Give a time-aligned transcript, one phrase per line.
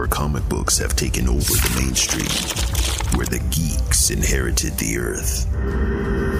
[0.00, 2.24] where comic books have taken over the mainstream,
[3.18, 5.46] where the geeks inherited the earth,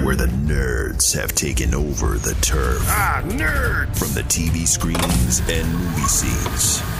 [0.03, 2.81] where the nerds have taken over the turf.
[2.87, 3.99] Ah, nerds!
[3.99, 7.00] From the TV screens and movie scenes.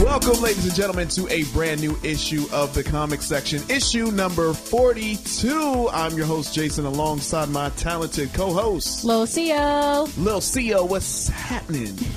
[0.00, 4.52] Welcome, ladies and gentlemen, to a brand new issue of the comic section, issue number
[4.52, 5.88] 42.
[5.92, 10.08] I'm your host, Jason, alongside my talented co host, Lil Xio.
[10.16, 10.88] Lil.
[10.88, 11.94] What's happening?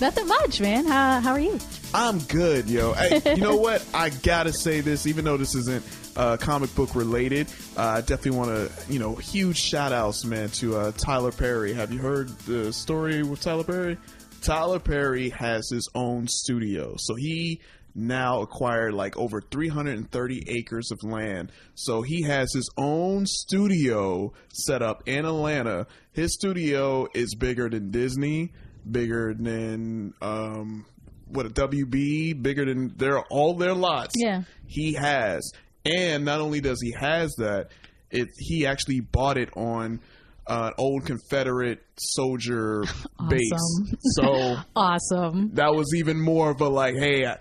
[0.00, 0.86] Nothing much, man.
[0.86, 1.58] How, how are you?
[1.94, 2.92] I'm good, yo.
[2.92, 3.84] Hey, you know what?
[3.94, 5.84] I gotta say this, even though this isn't
[6.16, 10.50] uh, comic book related, uh, I definitely want to, you know, huge shout outs, man,
[10.50, 11.72] to uh, Tyler Perry.
[11.72, 13.96] Have you heard the story with Tyler Perry?
[14.42, 16.94] Tyler Perry has his own studio.
[16.98, 17.60] So he
[17.94, 21.52] now acquired like over 330 acres of land.
[21.74, 25.86] So he has his own studio set up in Atlanta.
[26.12, 28.52] His studio is bigger than Disney,
[28.90, 30.86] bigger than um
[31.26, 34.14] what a WB, bigger than their all their lots.
[34.16, 34.42] Yeah.
[34.66, 35.52] He has.
[35.84, 37.68] And not only does he has that,
[38.10, 40.00] it he actually bought it on
[40.50, 42.82] uh, old Confederate soldier
[43.28, 43.50] base.
[44.16, 45.50] So Awesome.
[45.54, 47.38] that was even more of a like, hey, I,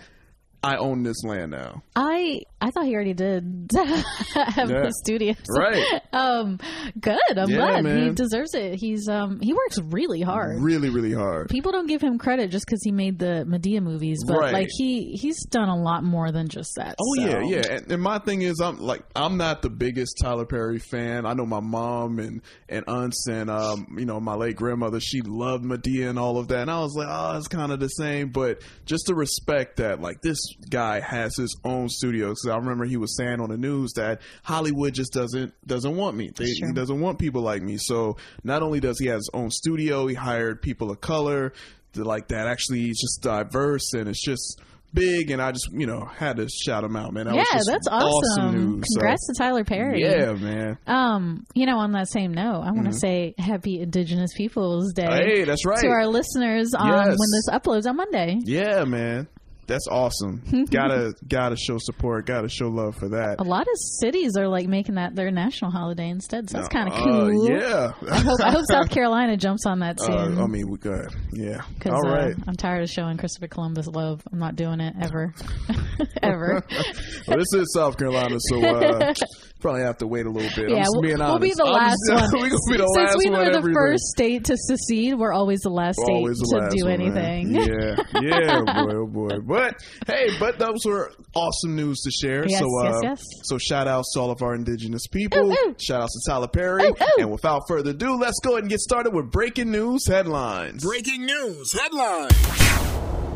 [0.64, 1.84] I own this land now.
[1.96, 4.82] I I thought he already did have Yeah.
[4.84, 5.34] the studio.
[5.50, 6.02] Right.
[6.12, 6.60] Um.
[7.00, 7.20] Good.
[7.38, 8.76] I'm Yeah, glad he deserves it.
[8.76, 9.40] He's um.
[9.42, 10.60] He works really hard.
[10.60, 11.50] Really, really hard.
[11.50, 14.54] People don't give him credit just because he made the Madea movies, but Right.
[14.54, 16.96] like he he's done a lot more than just that.
[17.00, 17.22] Oh so.
[17.22, 17.74] yeah, yeah.
[17.76, 21.26] And, and my thing is, I'm like, I'm not the biggest Tyler Perry fan.
[21.26, 25.00] I know my mom and and aunts and um, you know, my late grandmother.
[25.00, 26.62] She loved Madea and all of that.
[26.62, 28.30] And I was like, oh, it's kind of the same.
[28.30, 32.30] But just to respect that, like, this guy has his own studio.
[32.30, 36.18] Because I remember he was saying on the news that Hollywood just doesn't doesn't want
[36.18, 36.32] me.
[36.36, 36.68] They, Sure.
[36.68, 37.78] He doesn't want people like me.
[37.78, 41.54] So not only does he have his own studio, he hired people of color.
[41.94, 44.62] To, like that actually he's just diverse and it's just
[44.94, 47.66] big and I just you know had to shout him out man that Yeah, was
[47.66, 48.56] that's awesome.
[48.78, 50.02] news So, Congrats to Tyler Perry.
[50.02, 54.34] yeah man Um, you know, on that same note, I want to say Happy Indigenous
[54.36, 55.04] Peoples Day.
[55.08, 55.30] Mm-hmm.
[55.30, 55.80] Hey, that's right.
[55.82, 57.08] To our listeners on Yes.
[57.08, 58.38] when this uploads on Monday.
[58.46, 59.28] yeah man
[59.70, 60.42] that's awesome
[60.72, 64.68] gotta gotta show support gotta show love for that A lot of cities are like
[64.68, 67.50] making that their national holiday instead, so that's kind of Uh, cool.
[67.50, 70.40] yeah I hope, I hope South Carolina jumps on that uh, soon.
[70.40, 74.22] I mean we good yeah all right uh, I'm tired of showing Christopher Columbus love.
[74.32, 75.34] I'm not doing it ever,
[76.22, 76.64] ever.
[77.28, 79.14] well, this is South Carolina so uh
[79.60, 81.58] probably have to wait a little bit I'm yeah, just we'll, being we'll be honest.
[81.58, 82.42] the I'm last just- one.
[82.44, 83.74] we gonna be the Since last we one were the everything.
[83.76, 87.18] first state to secede, we're always the last state the to last do one, man.
[87.18, 87.56] anything.
[87.56, 89.40] Yeah, yeah, boy, oh boy.
[89.46, 89.76] But
[90.08, 92.46] hey, but those were awesome news to share.
[92.48, 93.24] Yes, so, uh, yes, yes.
[93.44, 95.52] so shout outs to all of our indigenous people.
[95.52, 95.76] Ooh, ooh.
[95.80, 96.86] Shout outs to Tyler Perry.
[96.86, 97.22] Ooh, ooh.
[97.22, 100.84] And without further ado, let's go ahead and get started with breaking news headlines.
[100.84, 102.89] Breaking news headline.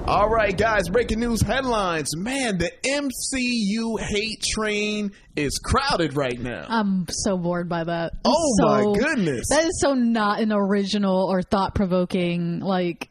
[0.06, 2.10] All right, guys, breaking news headlines.
[2.18, 6.66] Man, the MCU hate train is crowded right now.
[6.68, 8.12] I'm so bored by that.
[8.26, 9.46] Oh, So- my goodness.
[9.50, 13.10] That is so not an original or thought provoking like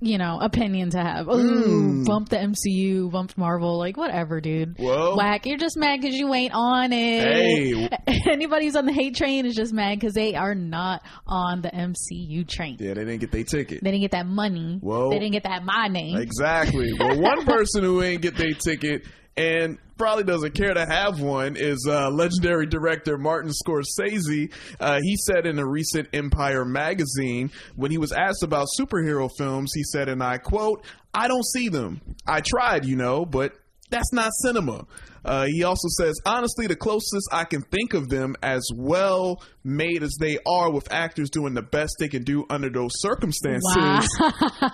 [0.00, 1.28] you know opinion to have.
[1.28, 2.06] Ooh, mm.
[2.06, 4.76] bump the MCU, bump Marvel, like whatever, dude.
[4.78, 5.16] Whoa.
[5.16, 5.46] Whack!
[5.46, 7.22] You're just mad because you ain't on it.
[7.22, 7.88] Hey.
[8.30, 11.70] Anybody who's on the hate train is just mad because they are not on the
[11.70, 12.76] MCU train.
[12.80, 13.82] yeah, they didn't get their ticket.
[13.82, 14.78] They didn't get that money.
[14.80, 15.10] Whoa.
[15.10, 16.16] They didn't get that money.
[16.16, 16.92] Exactly.
[16.98, 19.04] Well, one person who ain't get their ticket
[19.38, 24.52] and probably doesn't care to have one is uh, legendary director Martin Scorsese.
[24.78, 29.72] Uh, he said in a recent Empire magazine when he was asked about superhero films,
[29.74, 30.84] he said, and I quote,
[31.14, 32.00] "I don't see them.
[32.26, 33.54] I tried, you know, but."
[33.90, 34.86] That's not cinema.
[35.24, 40.02] Uh, he also says, honestly, the closest I can think of them as well made
[40.02, 43.62] as they are with actors doing the best they can do under those circumstances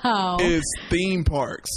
[0.02, 0.38] Wow.
[0.40, 1.70] is theme parks.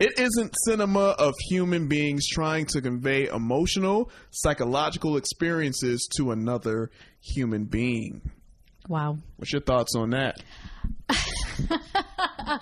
[0.00, 6.90] It isn't cinema of human beings trying to convey emotional, psychological experiences to another
[7.20, 8.22] human being.
[8.88, 9.18] wow.
[9.36, 10.36] What's your thoughts on that?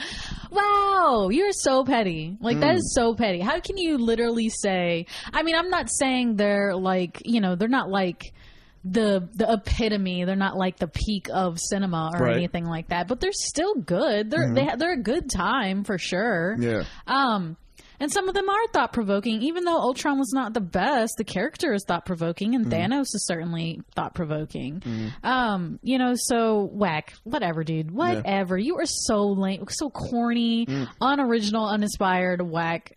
[0.50, 2.36] Wow, you're so petty.
[2.40, 2.78] Like that Mm.
[2.78, 3.40] is so petty.
[3.40, 5.06] How can you literally say?
[5.32, 8.22] I mean, I'm not saying they're like you know they're not like
[8.92, 10.24] the the epitome.
[10.24, 12.30] They're not like the peak of cinema or Right.
[12.30, 12.38] Mm-hmm.
[12.38, 13.08] anything like that.
[13.08, 14.30] But they're still good.
[14.30, 16.56] They're they ha- they're a good time for sure.
[16.58, 16.84] Yeah.
[17.06, 17.56] Um,
[17.98, 19.40] and some of them are thought provoking.
[19.40, 23.24] Even though Ultron was not the best, the character is thought provoking, and Thanos is
[23.26, 24.82] certainly thought provoking.
[25.24, 28.58] Um, you know, so whack, whatever, dude, whatever.
[28.58, 30.66] You are so lame, so corny,
[31.00, 32.92] unoriginal, uninspired, whack.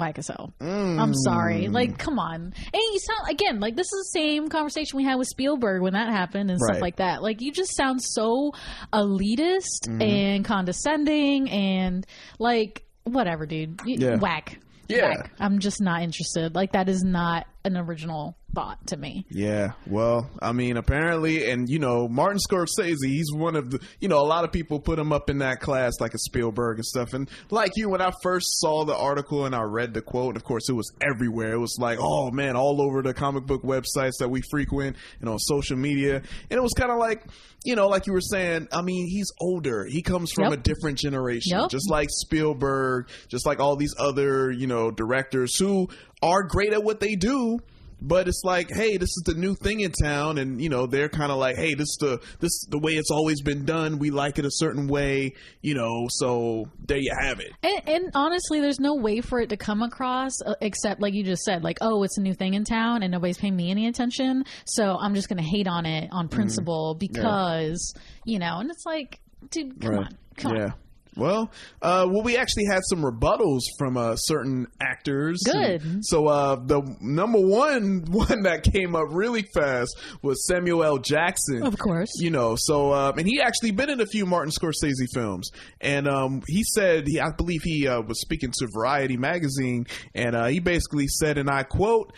[0.00, 0.52] As hell.
[0.60, 1.68] I'm sorry.
[1.68, 2.40] Like, come on.
[2.42, 5.92] And you sound again like this is the same conversation we had with Spielberg when
[5.94, 6.74] that happened and Right.
[6.74, 7.22] stuff like that.
[7.22, 8.52] Like, you just sound so
[8.92, 10.02] elitist Mm-hmm.
[10.02, 12.06] and condescending and
[12.38, 13.80] like whatever, dude.
[13.84, 14.16] Yeah.
[14.16, 14.58] Whack.
[14.88, 15.08] Yeah.
[15.08, 15.32] Whack.
[15.38, 16.54] I'm just not interested.
[16.54, 19.26] Like, that is not an original thought to me.
[19.28, 24.08] Yeah, well, I mean, apparently, and you know, Martin Scorsese, he's one of the, you
[24.08, 26.86] know, a lot of people put him up in that class, like a Spielberg and
[26.86, 27.12] stuff.
[27.12, 30.36] And like you, when I first saw the article and I read the quote, and
[30.36, 31.52] of course, it was everywhere.
[31.52, 35.28] It was like, oh man, all over the comic book websites that we frequent and
[35.28, 36.16] on social media.
[36.16, 37.24] And it was kind of like,
[37.64, 39.84] you know, like you were saying, I mean, he's older.
[39.84, 40.52] He comes from Yep.
[40.52, 41.70] a different generation, Yep.
[41.70, 45.88] just like Spielberg, just like all these other, you know, directors who
[46.22, 47.58] are great at what they do
[48.00, 51.08] but it's like hey this is the new thing in town and you know they're
[51.08, 53.98] kind of like hey this is the this is the way it's always been done
[53.98, 55.32] we like it a certain way
[55.62, 59.48] you know so there you have it And, and honestly, there's no way for it
[59.48, 62.54] to come across uh, except, like you just said, like, oh, it's a new thing
[62.54, 64.44] in town and nobody's paying me any attention.
[64.66, 68.84] So I'm just going to hate on it on principle because, you know, and it's
[68.84, 69.20] like,
[69.50, 70.18] dude, come on.
[70.36, 70.74] Come yeah on.
[71.16, 75.40] Well, uh, well, we actually had some rebuttals from uh, certain actors.
[75.44, 75.82] Good.
[75.82, 80.98] And so uh, the number one one that came up really fast was Samuel L.
[80.98, 81.62] Jackson.
[81.62, 82.10] Of course.
[82.18, 86.06] You know, so uh, and he actually been in a few Martin Scorsese films, and
[86.06, 90.46] um, he said he, I believe he uh, was speaking to Variety magazine, and uh,
[90.46, 92.12] he basically said, and I quote,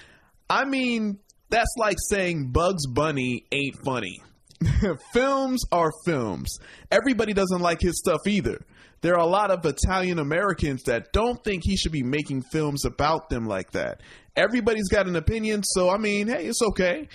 [0.51, 1.19] "I mean,
[1.51, 4.23] that's like saying Bugs Bunny ain't funny."
[5.13, 6.59] films are films.
[6.91, 8.61] Everybody doesn't like his stuff either.
[9.01, 12.85] There are a lot of Italian Americans that don't think he should be making films
[12.85, 14.01] about them like that.
[14.37, 17.09] Everybody's got an opinion, so I mean, hey, it's okay.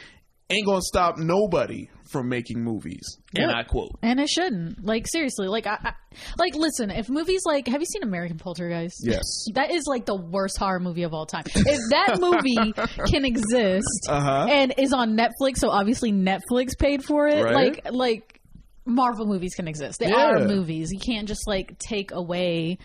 [0.50, 3.18] Ain't gonna stop nobody from making movies.
[3.36, 3.56] And Yep.
[3.56, 3.92] I quote.
[4.04, 4.86] And it shouldn't.
[4.86, 5.94] Like seriously, like I, I
[6.38, 8.98] like listen, if movies like have you seen American Poltergeist?
[9.04, 9.22] Yes.
[9.56, 11.46] That is like the worst horror movie of all time.
[11.48, 12.74] If that movie
[13.12, 14.48] can exist Uh-huh.
[14.50, 17.56] and is on Netflix, so obviously Netflix paid for it, Right.
[17.56, 18.40] like like
[18.86, 20.00] Marvel movies can exist.
[20.00, 20.32] They Yeah.
[20.32, 20.92] are movies.
[20.92, 22.78] You can't just like take away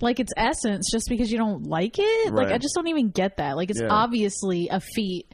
[0.00, 2.32] like its essence just because you don't like it.
[2.34, 3.56] Like I just don't even get that.
[3.56, 3.88] Like it's Yeah.
[3.90, 5.26] obviously a feat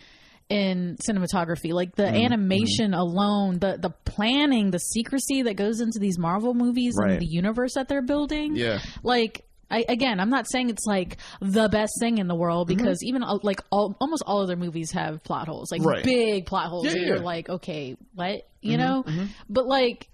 [0.49, 1.73] in cinematography.
[1.73, 2.15] Like Mm-hmm.
[2.15, 7.13] the animation alone, the the planning, the secrecy that goes into these Marvel movies Right.
[7.13, 8.55] and the universe that they're building.
[8.57, 8.81] Yeah.
[9.03, 12.77] Like I, again, I'm not saying it's like the best thing in the world Mm-hmm.
[12.79, 16.05] because even uh, like all, almost all of their movies have plot holes, like Right.
[16.05, 16.85] big plot holes.
[16.87, 17.07] Yeah, yeah.
[17.07, 18.47] You're like, okay, what?
[18.61, 19.27] You Mm-hmm, know?
[19.49, 20.09] But like,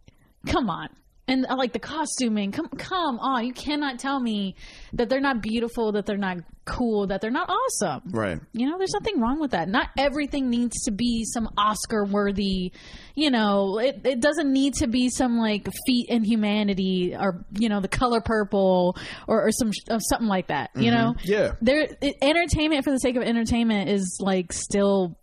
[0.47, 0.89] come on.
[1.29, 3.47] And uh, like the costuming, come come on!
[3.47, 4.57] You cannot tell me
[4.95, 6.39] that they're not beautiful, that they're not
[6.69, 8.03] cool, that they're not awesome.
[8.11, 8.39] Right.
[8.53, 9.69] You know, there's nothing wrong with that.
[9.69, 12.73] Not everything needs to be some Oscar worthy,
[13.15, 17.69] you know, it, it doesn't need to be some like feat in humanity or, you
[17.69, 18.97] know, the color purple
[19.27, 21.15] or, or some or something like that, you know?
[21.19, 21.33] Mm-hmm.
[21.33, 21.53] Yeah.
[21.61, 25.19] There, it, entertainment for the sake of entertainment is like still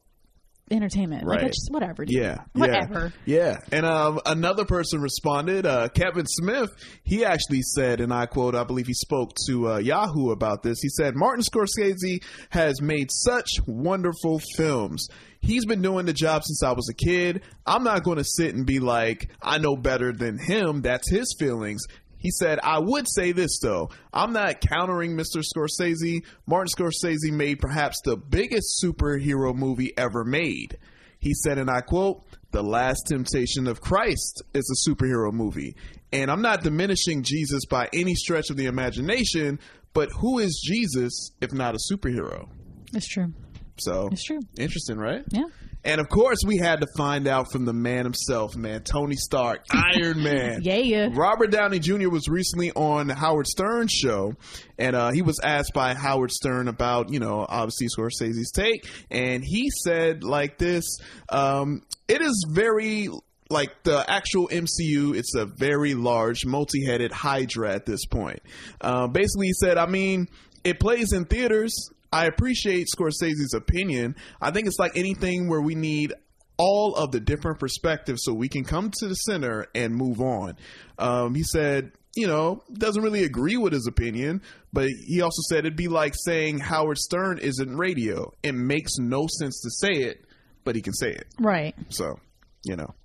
[0.71, 1.23] entertainment.
[1.25, 1.47] Like, Right.
[1.47, 2.05] it's just whatever.
[2.05, 2.15] Dude.
[2.17, 3.13] Yeah, Whatever.
[3.25, 3.37] Yeah,
[3.71, 3.77] yeah.
[3.77, 5.65] and um, another person responded.
[5.65, 6.71] Uh, Kevin Smith.
[7.03, 10.79] He actually said, and I quote: I believe he spoke to uh, Yahoo about this.
[10.81, 15.07] He said, "Martin Scorsese has made such wonderful films."
[15.41, 17.43] He's been doing the job since I was a kid.
[17.67, 20.81] I'm not going to sit and be like, I know better than him.
[20.81, 21.83] That's his feelings.
[22.25, 23.91] He said, I would say this though.
[24.11, 25.43] I'm not countering Mr.
[25.43, 26.25] Scorsese.
[26.47, 30.79] Martin Scorsese made perhaps the biggest superhero movie ever made.
[31.19, 35.75] He said, and I quote, The Last Temptation of Christ is a superhero movie.
[36.11, 39.59] And I'm not diminishing Jesus by any stretch of the imagination,
[39.93, 42.49] but who is Jesus if not a superhero?
[42.91, 43.33] It's true.
[43.77, 44.39] So It's true.
[44.57, 45.23] Interesting, right?
[45.29, 45.43] Yeah.
[45.85, 49.65] And of course, we had to find out from the man himself, man, Tony Stark,
[49.71, 50.61] Iron Man.
[50.63, 50.77] Yeah.
[50.77, 51.09] Yeah.
[51.13, 52.09] Robert Downey Jr.
[52.09, 54.33] was recently on Howard Stern's show,
[54.79, 59.43] and uh, he was asked by Howard Stern about, you know, obviously Scorsese's take, and
[59.45, 60.97] he said like this:
[61.29, 63.09] um, "It is very."
[63.47, 68.39] Like the actual MCU, it's a very large, multi-headed Hydra at this point.
[68.81, 70.29] Uh, basically, he said, "I mean,
[70.63, 71.91] it plays in theaters.
[72.15, 74.15] I appreciate Scorsese's opinion.
[74.41, 76.13] I think it's like anything where we need
[76.57, 80.55] all of the different perspectives so we can come to the center and move on.
[80.97, 84.41] Um, he said, you know, doesn't really agree with his opinion,
[84.71, 88.31] but he also said it'd be like saying Howard Stern isn't radio.
[88.41, 90.23] It makes no sense to say it,
[90.63, 91.27] but he can say it.
[91.37, 91.75] Right.
[91.89, 92.17] So,
[92.63, 92.95] you know,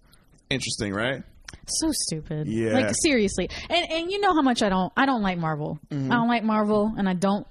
[0.50, 1.24] interesting, right?
[1.66, 2.46] so stupid.
[2.46, 2.74] Yeah.
[2.74, 3.50] Like seriously.
[3.68, 5.80] And and you know how much I don't I don't like Marvel.
[5.90, 6.12] Mm-hmm.
[6.12, 7.44] I don't like Marvel and I don't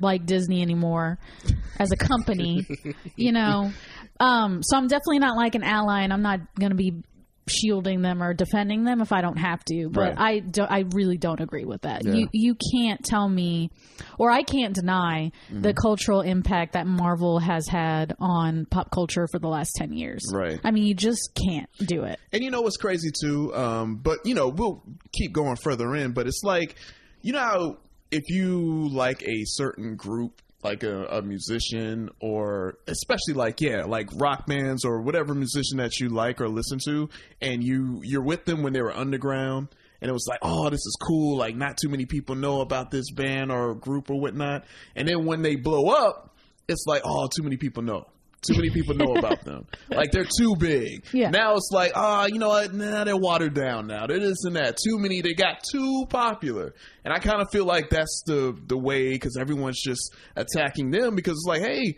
[0.00, 1.18] like Disney anymore
[1.78, 2.66] as a company.
[3.16, 3.70] you know.
[4.20, 7.02] Um so I'm definitely not like an ally and I'm not going to be
[7.48, 9.88] shielding them or defending them if I don't have to.
[9.88, 10.14] But Right.
[10.18, 12.04] I do, I really don't agree with that.
[12.04, 12.14] Yeah.
[12.14, 13.70] You you can't tell me
[14.18, 15.60] or I can't deny Mm-hmm.
[15.62, 20.24] the cultural impact that Marvel has had on pop culture for the last 10 years.
[20.32, 20.58] Right.
[20.64, 22.18] I mean, you just can't do it.
[22.32, 23.54] And you know what's crazy too?
[23.54, 26.74] Um, but you know, we'll keep going further in, but it's like,
[27.22, 27.78] you know how
[28.10, 34.08] if you like a certain group, like a, a musician or especially like, yeah, like
[34.14, 37.08] rock bands or whatever musician that you like or listen to,
[37.40, 39.68] and you, you're with them when they were underground
[40.00, 41.36] and it was like, oh, this is cool.
[41.36, 44.64] Like not too many people know about this band or group or whatnot.
[44.94, 46.36] And then when they blow up,
[46.68, 48.06] it's like, oh, too many people know.
[48.42, 49.66] Too many people know about them.
[49.88, 51.04] Like they're too big.
[51.12, 51.30] Yeah.
[51.30, 52.74] Now it's like, ah, you know what?
[52.74, 54.06] Nah, they're watered down now.
[54.06, 54.76] They're this and that.
[54.76, 55.22] Too many.
[55.22, 56.74] They got too popular.
[57.04, 61.14] And I kind of feel like that's the the way because everyone's just attacking them
[61.14, 61.96] because it's like, hey,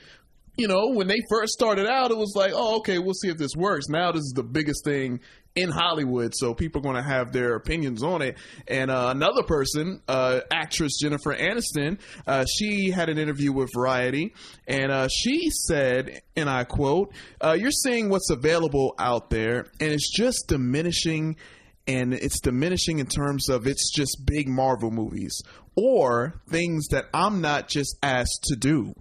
[0.57, 3.38] you know, when they first started out, it was like, oh, okay, we'll see if
[3.38, 3.88] this works.
[3.88, 5.21] Now this is the biggest thing
[5.55, 8.37] in Hollywood, so people are going to have their opinions on it.
[8.67, 14.35] And uh, another person, uh, actress Jennifer Aniston, uh, she had an interview with Variety,
[14.67, 17.12] and uh, she said, and I quote,
[17.43, 21.37] uh, "You're seeing what's available out there, and it's just diminishing."
[21.87, 25.40] and it's diminishing in terms of it's just big Marvel movies
[25.75, 28.93] or things that I'm not just asked to do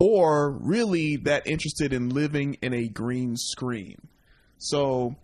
[0.00, 3.96] or really that interested in living in a green screen.
[4.58, 5.16] So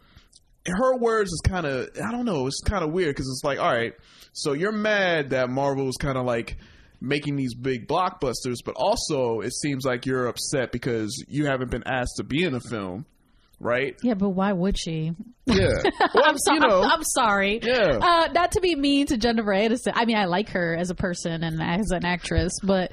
[0.66, 3.58] her words is kind of I don't know, it's kind of weird because it's like,
[3.58, 3.94] all right,
[4.32, 6.56] so you're mad that Marvel is kind of like
[7.00, 11.84] making these big blockbusters, but also it seems like you're upset because you haven't been
[11.86, 13.04] asked to be in a film,
[13.60, 13.96] right?
[14.02, 15.12] Yeah, but why would she?
[15.46, 15.68] Yeah,
[16.14, 16.58] well, I'm sorry.
[16.60, 17.60] You know, I'm, I'm sorry.
[17.62, 17.98] Yeah.
[18.00, 19.92] Uh, not to be mean to Jennifer Aniston.
[19.94, 22.92] I mean, I like her as a person and as an actress, but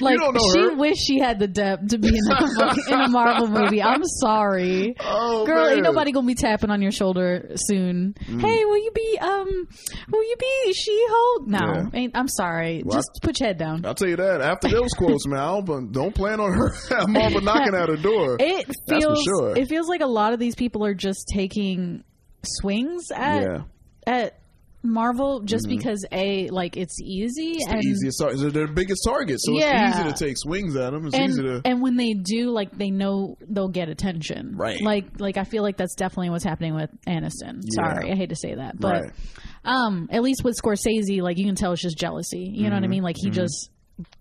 [0.00, 0.18] like
[0.52, 0.76] she her.
[0.76, 3.82] wished she had the depth to be in a, in a Marvel movie.
[3.82, 5.68] I'm sorry, Oh, girl.
[5.68, 8.14] Ain't nobody gonna be tapping on your shoulder soon.
[8.26, 8.40] Mm.
[8.40, 9.68] Hey, will you be um?
[10.10, 11.48] Will you be She Hulk?
[11.48, 11.84] No, Yeah.
[11.94, 12.16] ain't.
[12.16, 12.82] I'm sorry.
[12.84, 13.84] Well, Just put your head down.
[13.84, 14.40] I'll tell you that.
[14.40, 16.72] After those quotes, man, I don't, don't plan on her
[17.08, 18.36] Marvel knocking at her door.
[18.40, 19.22] It feels.
[19.22, 19.56] sure.
[19.56, 22.04] It feels like a lot of these people are just taking
[22.42, 23.62] swings at yeah,
[24.06, 24.38] at
[24.84, 28.38] Marvel just because a like it's easy the and easiest target.
[28.40, 29.88] They're their biggest target, so Yeah.
[29.88, 31.06] it's easy to take swings at them.
[31.06, 31.54] It's easy to.
[31.56, 34.80] and, and when they do like they know they'll get attention Right.
[34.82, 38.36] like like i feel like that's definitely what's happening with aniston sorry i hate to
[38.36, 39.12] say that but Right.
[39.64, 42.68] um at least with scorsese like you can tell it's just jealousy you Mm-hmm.
[42.70, 43.70] know what i mean like he just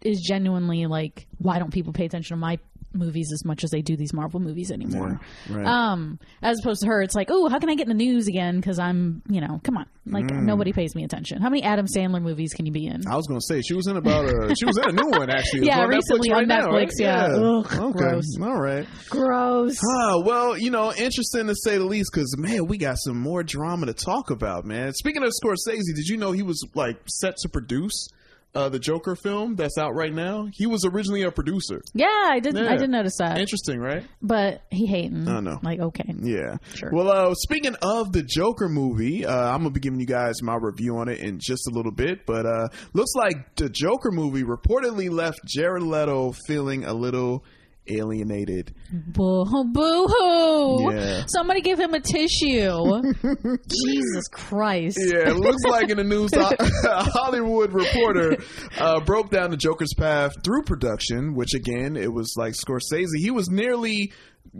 [0.01, 2.58] is genuinely like why don't people pay attention to my
[2.94, 5.20] movies as much as they do these marvel movies anymore
[5.50, 5.66] Right.
[5.66, 8.28] um as opposed to her it's like oh how can i get in the news
[8.28, 10.44] again because i'm you know come on like Mm.
[10.44, 13.26] nobody pays me attention how many adam sandler movies can you be in I was
[13.28, 15.66] gonna say she was in about a she was in a new one actually.
[15.68, 16.92] Yeah, on recently Netflix right on now, Netflix, right?
[17.00, 17.26] yeah.
[17.26, 17.98] Ugh, okay.
[18.00, 18.26] gross.
[18.42, 18.88] All right.
[19.10, 23.18] gross Ah, well, you know, interesting to say the least, because man, we got some
[23.20, 24.94] more drama to talk about, man.
[24.94, 28.08] Speaking of Scorsese, did you know he was like set to produce
[28.56, 30.48] uh, the Joker film that's out right now?
[30.54, 31.82] He was originally a producer.
[31.94, 32.56] Yeah, I did.
[32.56, 32.70] Yeah.
[32.72, 33.40] I did notice that.
[33.40, 34.04] Interesting, right?
[34.22, 35.28] But he hating.
[35.28, 35.60] I know.
[35.64, 36.14] Like okay.
[36.20, 36.58] Yeah.
[36.76, 36.90] Sure.
[36.92, 40.56] Well, uh, speaking of the Joker movie, uh, I'm gonna be giving you guys my
[40.56, 42.26] review on it in just a little bit.
[42.26, 47.44] But uh, looks like the Joker movie reportedly left Jared Leto feeling a little
[47.88, 48.74] alienated.
[48.92, 50.94] Boo hoo.
[50.94, 51.25] Yeah.
[51.28, 53.02] Somebody give him a tissue.
[53.68, 55.00] Jesus Christ.
[55.00, 56.56] Yeah, it looks like in the news, a
[57.12, 58.38] Hollywood reporter
[58.78, 63.18] uh, broke down the Joker's path through production, which again, it was like Scorsese.
[63.18, 64.12] He was nearly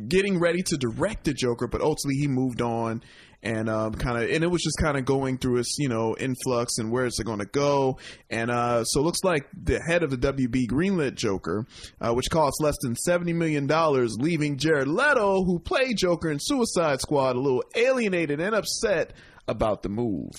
[0.08, 3.04] getting ready to direct the Joker, but ultimately he moved on
[3.44, 6.16] and um, kind of, and it was just kind of going through its, you know,
[6.18, 8.00] influx and where it's going to go.
[8.30, 11.68] And uh, so it looks like the head of the WB greenlit Joker,
[12.02, 16.40] uh, which costs less than seventy million dollars, leaving Jared Leto, who played Joker in
[16.40, 19.14] Suicide Squad, a little alienated and upset
[19.46, 20.30] about the move.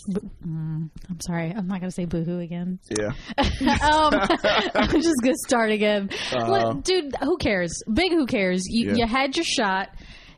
[0.43, 1.53] I'm sorry.
[1.55, 2.79] I'm not gonna say boo hoo again.
[2.91, 3.09] Yeah.
[3.39, 4.15] um,
[4.75, 6.09] I'm just gonna start again.
[6.33, 6.51] Uh-huh.
[6.51, 7.83] Look, dude, who cares?
[7.93, 8.63] Big who cares?
[8.67, 8.95] You Yeah.
[8.97, 9.91] you had your shot.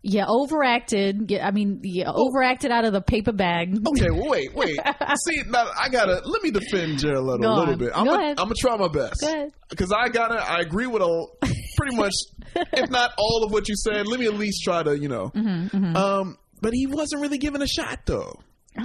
[0.08, 1.30] You overacted.
[1.30, 3.76] You, I mean, you overacted out of the paper bag.
[3.86, 4.78] Okay, well, wait, wait.
[5.26, 7.78] See, now I gotta let me defend Jared Go a little on.
[7.78, 7.90] bit.
[7.94, 8.38] I'm Go gonna ahead.
[8.40, 9.20] I'm gonna try my best.
[9.20, 9.50] Go.
[9.68, 11.36] Because I gotta, I agree with all,
[11.76, 12.12] pretty much,
[12.54, 14.06] if not all of what you said.
[14.06, 15.30] Let me at least try to, you know.
[15.34, 18.38] Mm-hmm, Um, but he wasn't really given a shot though.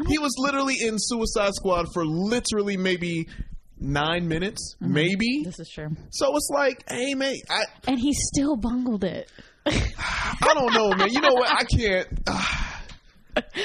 [0.08, 3.28] He was literally in Suicide Squad for literally maybe
[3.78, 4.94] nine minutes, Mm-hmm.
[4.94, 5.44] maybe.
[5.44, 5.90] This is true.
[6.12, 9.30] So it's like, hey, man, I, And he still bungled it.
[9.65, 11.10] I don't know, man.
[11.12, 11.50] You know what?
[11.50, 12.08] I can't.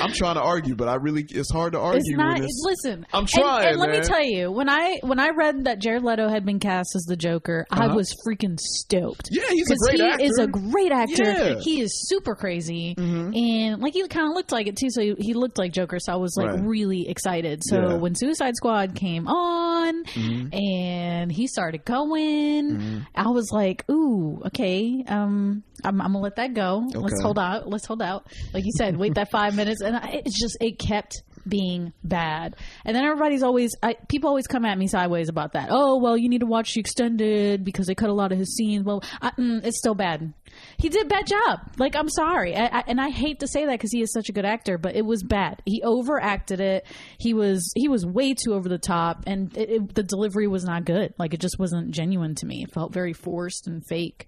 [0.00, 1.98] I'm trying to argue, but I really it's hard to argue.
[1.98, 2.36] It's not.
[2.36, 5.80] it's- listen, I'm trying, And, let me tell you, when I when I read that
[5.80, 7.96] Jared Leto had been cast as the Joker, I Uh-huh.
[7.96, 9.28] was freaking stoked.
[9.32, 10.24] Yeah, he's a great he actor.
[10.24, 11.24] is a great actor.
[11.24, 11.34] Yeah.
[11.34, 11.60] Mm-hmm.
[11.62, 14.88] He is super crazy, and like he kind of looked like it too.
[14.88, 15.98] So he, he looked like Joker.
[15.98, 16.62] So I was like Right.
[16.64, 17.62] really excited.
[17.64, 17.94] So Yeah.
[17.96, 20.54] when Suicide Squad came on Mm-hmm.
[20.54, 26.54] and he started going, I was like, ooh, okay, um, I'm, I'm gonna let that
[26.54, 26.86] go.
[26.92, 27.68] Let's hold out.
[27.68, 28.26] Let's hold out.
[28.52, 32.56] Like you said, wait that five minutes, and I, it's just it kept being bad.
[32.84, 35.68] And then everybody's always I, people always come at me sideways about that.
[35.70, 38.54] Oh well, you need to watch the extended because they cut a lot of his
[38.56, 38.84] scenes.
[38.84, 40.32] Well, I, mm, it's still bad.
[40.78, 41.60] He did a bad job.
[41.78, 44.28] Like I'm sorry, I, I, and I hate to say that because he is such
[44.28, 45.62] a good actor, but it was bad.
[45.64, 46.86] He overacted it.
[47.18, 50.64] He was he was way too over the top, and it, it, the delivery was
[50.64, 51.14] not good.
[51.18, 52.64] Like it just wasn't genuine to me.
[52.66, 54.26] It felt very forced and fake.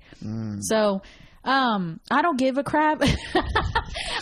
[0.61, 1.03] So.
[1.45, 3.01] Um, I don't give a crap.
[3.03, 3.07] I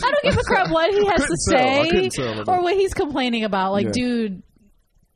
[0.01, 1.35] don't give a crap what he has to.
[1.49, 2.09] Say
[2.47, 3.71] or what he's complaining about.
[3.73, 3.91] Like, Yeah.
[3.93, 4.43] dude,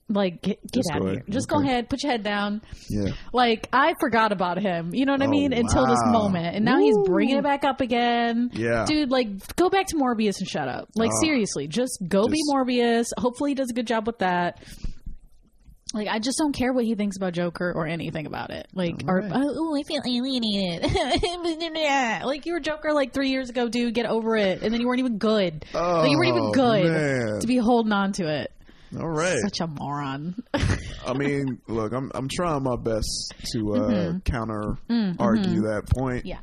[0.09, 1.13] like get, get Just out of here.
[1.19, 1.25] ahead.
[1.29, 2.61] Just go ahead, put your head down.
[2.89, 3.13] Yeah.
[3.31, 4.93] Like I forgot about him.
[4.93, 5.53] You know what I Oh, mean?
[5.53, 8.49] Until this moment, and now he's bringing it back up again.
[8.53, 8.83] Yeah.
[8.85, 10.89] dude, like go back to Morbius and shut up.
[10.95, 13.05] Like seriously, just go be Morbius.
[13.17, 14.61] Hopefully, he does a good job with that.
[15.93, 18.67] Like I just don't care what he thinks about Joker or anything about it.
[18.73, 20.83] Like or oh I feel alienated.
[22.25, 23.93] like you were Joker like three years ago, dude.
[23.93, 24.61] Get over it.
[24.61, 25.65] And then you weren't even good.
[25.73, 27.39] Oh, Like, you weren't even Oh, good man.
[27.41, 28.51] to be holding on to it.
[28.99, 29.39] All right.
[29.39, 30.35] Such a moron.
[30.53, 34.17] I mean, look, I'm I'm trying my best to uh, Mm-hmm.
[34.19, 34.77] counter
[35.19, 36.25] argue that point.
[36.25, 36.39] yeah.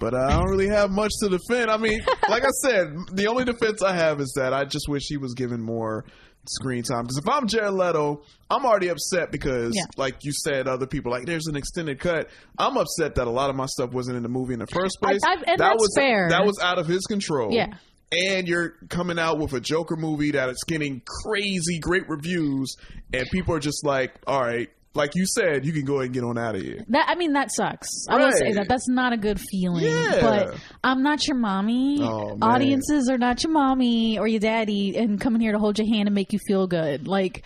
[0.00, 1.70] But I don't really have much to defend.
[1.72, 5.02] I mean, like I said, the only defense I have is that I just wish
[5.08, 6.04] he was given more
[6.48, 7.02] screen time.
[7.04, 9.84] Because if I'm Jared Leto, I'm already upset because, Yeah.
[9.96, 12.28] like you said, other people like there's an extended cut.
[12.58, 14.98] I'm upset that a lot of my stuff wasn't in the movie in the first
[15.00, 15.20] place.
[15.26, 16.28] I- and that that's was fair.
[16.30, 17.52] That was out of his control.
[17.52, 17.74] Yeah.
[18.10, 22.74] And you're coming out with a Joker movie that is getting crazy great reviews,
[23.12, 26.14] and people are just like, "All right, like you said, you can go ahead and
[26.14, 27.88] get on out of here." That I mean that sucks.
[28.08, 29.84] I will say that that's not a good feeling.
[29.84, 30.18] Yeah.
[30.20, 32.00] But I'm not your mommy.
[32.02, 32.36] Oh.
[32.42, 36.08] Audiences are not your mommy or your daddy and coming here to hold your hand
[36.08, 37.08] and make you feel good.
[37.08, 37.44] Like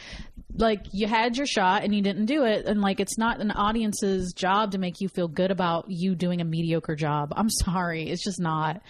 [0.54, 3.50] like you had your shot and you didn't do it and like it's not an
[3.50, 7.32] audience's job to make you feel good about you doing a mediocre job.
[7.36, 8.08] I'm sorry.
[8.08, 8.82] It's just not.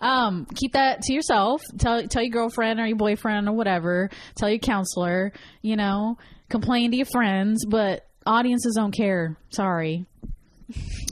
[0.00, 1.62] Um, keep that to yourself.
[1.78, 4.10] Tell tell your girlfriend or your boyfriend or whatever.
[4.36, 5.32] Tell your counselor.
[5.60, 9.36] You know, complain to your friends, but audiences don't care.
[9.50, 10.06] Sorry.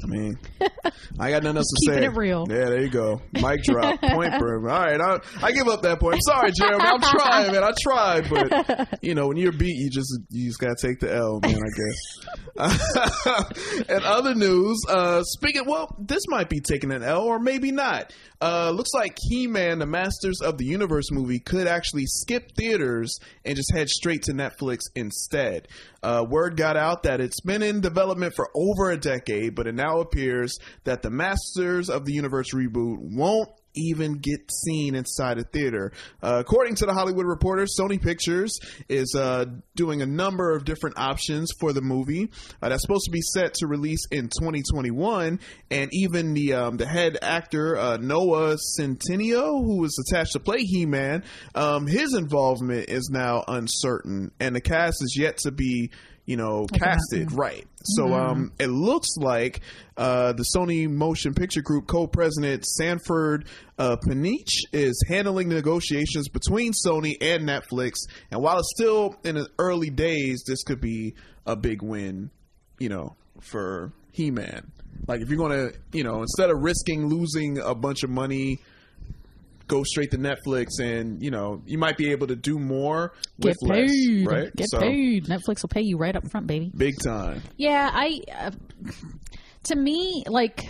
[0.04, 0.38] I mean,
[1.18, 2.06] I got nothing else to keeping say.
[2.06, 2.44] it real.
[2.48, 3.22] Yeah, there you go.
[3.32, 3.98] Mic drop.
[4.02, 4.64] Point for him.
[4.64, 6.20] All right, I, I give up that point.
[6.26, 6.84] Sorry, Jeremy.
[6.84, 7.64] I'm trying, man.
[7.64, 11.14] I tried, but you know, when you're beat, you just you just gotta take the
[11.14, 11.56] L, man.
[11.56, 12.26] I guess.
[13.88, 14.82] and other news.
[14.88, 18.12] Uh, speaking, well, this might be taking an L, or maybe not.
[18.40, 23.56] Uh, looks like He-Man: The Masters of the Universe movie could actually skip theaters and
[23.56, 25.68] just head straight to Netflix instead.
[26.06, 29.74] Uh, word got out that it's been in development for over a decade, but it
[29.74, 35.44] now appears that the Masters of the Universe reboot won't even get seen inside a
[35.44, 35.92] theater.
[36.22, 38.58] Uh, according to the Hollywood Reporter, Sony Pictures
[38.88, 42.30] is uh, doing a number of different options for the movie
[42.62, 46.86] uh, that's supposed to be set to release in 2021, and even the um, the
[46.86, 53.10] head actor uh, Noah Centineo, who was attached to play He-Man, um, his involvement is
[53.12, 55.90] now uncertain, and the cast is yet to be
[56.26, 57.66] you know casted right.
[57.82, 59.60] So um, it looks like
[59.96, 63.46] uh, the Sony Motion Picture Group co-president Sanford
[63.78, 67.94] uh, Panitch is handling the negotiations between Sony and Netflix.
[68.32, 71.14] And while it's still in the early days, this could be
[71.46, 72.30] a big win,
[72.78, 74.72] you know, for He-Man.
[75.06, 78.60] Like if you're gonna, you know, instead of risking losing a bunch of money.
[79.68, 83.56] Go straight to Netflix, and you know you might be able to do more with
[83.60, 84.26] Get paid.
[84.26, 84.56] less, right?
[84.56, 85.24] Get So, paid.
[85.26, 86.70] Netflix will pay you right up front, baby.
[86.76, 87.42] big time.
[87.56, 88.20] Yeah, I.
[88.32, 88.50] Uh,
[89.64, 90.62] to me, like,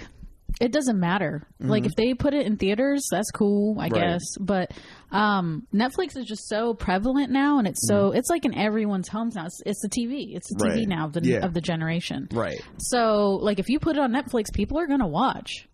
[0.58, 1.46] it doesn't matter.
[1.60, 3.94] Like, if they put it in theaters, that's cool, I Mm-hmm.
[3.94, 4.12] Right.
[4.12, 4.22] guess.
[4.40, 4.70] But
[5.12, 9.34] um, Netflix is just so prevalent now, and it's so it's like in everyone's homes
[9.34, 9.44] now.
[9.44, 10.34] It's, it's the TV.
[10.34, 10.78] It's the TV Mm-hmm.
[10.78, 10.88] Right.
[10.88, 11.44] now of the Yeah.
[11.44, 12.28] of the generation.
[12.32, 12.62] Right.
[12.78, 15.65] So, like, if you put it on Netflix, people are gonna watch.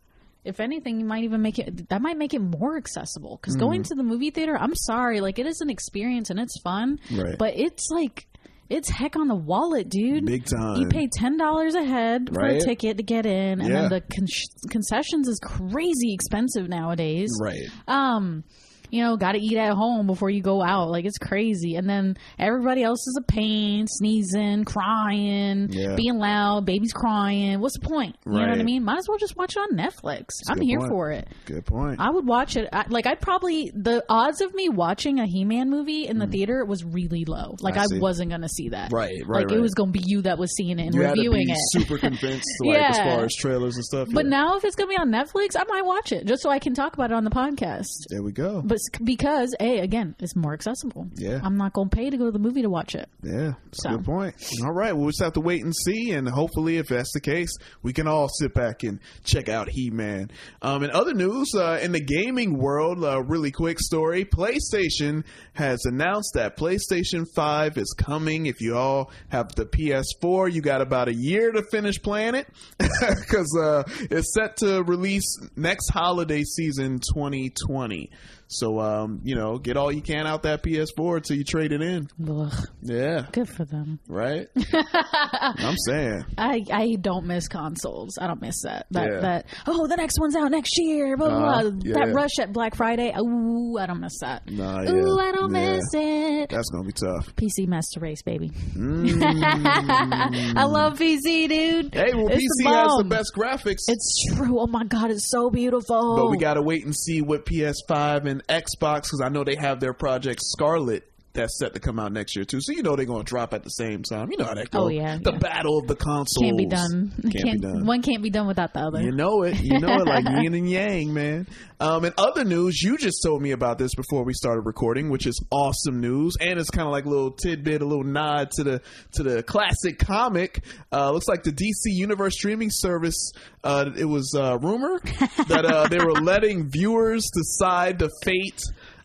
[0.44, 3.38] If anything, you might even make it that might make it more accessible.
[3.40, 3.64] Because Mm-hmm.
[3.64, 6.98] going to the movie theater, I'm sorry, like it is an experience and it's fun,
[7.12, 7.38] Right.
[7.38, 8.26] but it's like
[8.68, 10.24] it's heck on the wallet, dude.
[10.24, 10.80] Big time.
[10.80, 13.82] You pay ten dollars a head for a ticket to get in, and Yeah.
[13.82, 17.30] then the con- concessions is crazy expensive nowadays.
[17.40, 17.68] Right.
[17.86, 18.44] Um,
[18.92, 20.90] you know, got to eat at home before you go out.
[20.90, 21.76] Like it's crazy.
[21.76, 25.94] And then everybody else is a pain, sneezing, crying, Yeah.
[25.96, 27.60] being loud, baby's crying.
[27.60, 28.16] What's the point?
[28.26, 28.84] You know what I mean?
[28.84, 30.26] Might as well just watch it on Netflix.
[30.48, 30.90] I'm here point.
[30.90, 31.28] for it.
[31.46, 32.00] Good point.
[32.00, 32.68] I would watch it.
[32.72, 36.64] I, like I'd probably the odds of me watching a He-Man movie in the theater
[36.64, 37.56] was really low.
[37.60, 37.78] Like Mm.
[37.92, 38.92] I I, wasn't gonna see that.
[38.92, 39.56] Right, right, Like right.
[39.56, 41.56] it was gonna be you that was seeing it and you reviewing it.
[41.70, 44.08] super convinced, like as far as trailers and stuff.
[44.12, 44.30] But yeah.
[44.30, 46.74] now, if it's gonna be on Netflix, I might watch it just so I can
[46.74, 47.86] talk about it on the podcast.
[48.10, 48.60] there we go.
[48.62, 51.08] But because, a again, it's more accessible.
[51.14, 51.40] Yeah.
[51.42, 53.08] I'm not gonna pay to go to the movie to watch it.
[53.22, 53.90] Yeah, So.
[53.90, 54.34] good point.
[54.64, 57.50] All right, we'll just have to wait and see, and hopefully, if that's the case,
[57.82, 60.30] we can all sit back and check out He Man.
[60.60, 65.84] Um, in other news, uh, in the gaming world, a really quick story: PlayStation has
[65.84, 68.46] announced that PlayStation Five is coming.
[68.46, 72.48] If you all have the PS4, you got about a year to finish playing it
[72.78, 75.24] because uh, it's set to release
[75.56, 78.10] next holiday season, 2020.
[78.54, 81.80] So, um, you know, get all you can out that PS4 until you trade it
[81.80, 82.08] in.
[82.28, 83.26] Ugh, Yeah.
[83.32, 83.98] good for them.
[84.08, 84.48] Right?
[85.02, 86.24] I'm saying.
[86.36, 88.18] I, I don't miss consoles.
[88.20, 88.86] I don't miss that.
[88.90, 89.20] That Yeah.
[89.20, 91.16] that oh the next one's out next year.
[91.16, 91.62] Blah blah.
[91.62, 91.70] Blah.
[91.82, 93.12] Yeah, that rush at Black Friday.
[93.18, 94.48] Ooh, I don't miss that.
[94.50, 95.18] Nah, Ooh.
[95.18, 95.72] I don't Yeah.
[95.76, 96.50] miss it.
[96.50, 97.34] That's gonna be tough.
[97.36, 98.50] PC Master Race, baby.
[98.76, 99.22] Mm.
[100.56, 101.94] I love PC, dude.
[101.94, 104.60] Hey, well, It's PC has the best graphics, It's true.
[104.60, 106.16] Oh my god, it's so beautiful.
[106.16, 109.80] but we gotta wait and see what PS5 and Xbox because I know they have
[109.80, 112.60] their Project Scarlett that's set to come out next year too.
[112.60, 114.30] So you know they're gonna drop at the same time.
[114.30, 114.82] You know how that goes.
[114.82, 115.38] Oh, yeah, the yeah.
[115.38, 117.12] battle of the consoles can't be done.
[117.22, 117.86] Can't, be done.
[117.86, 119.02] One can't be done without the other.
[119.02, 119.60] You know it.
[119.60, 121.46] You know it like yin and yang, man.
[121.80, 125.26] Um, in other news, you just told me about this before we started recording, which
[125.26, 128.64] is awesome news, and it's kind of like a little tidbit, a little nod to
[128.64, 130.62] the to the classic comic.
[130.92, 133.32] Uh, looks like the DC Universe streaming service.
[133.64, 135.00] Uh, it was uh, rumor
[135.48, 138.62] that uh, they were letting viewers decide the fate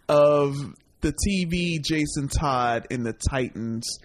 [0.10, 4.00] of the TV Jason Todd in the Titans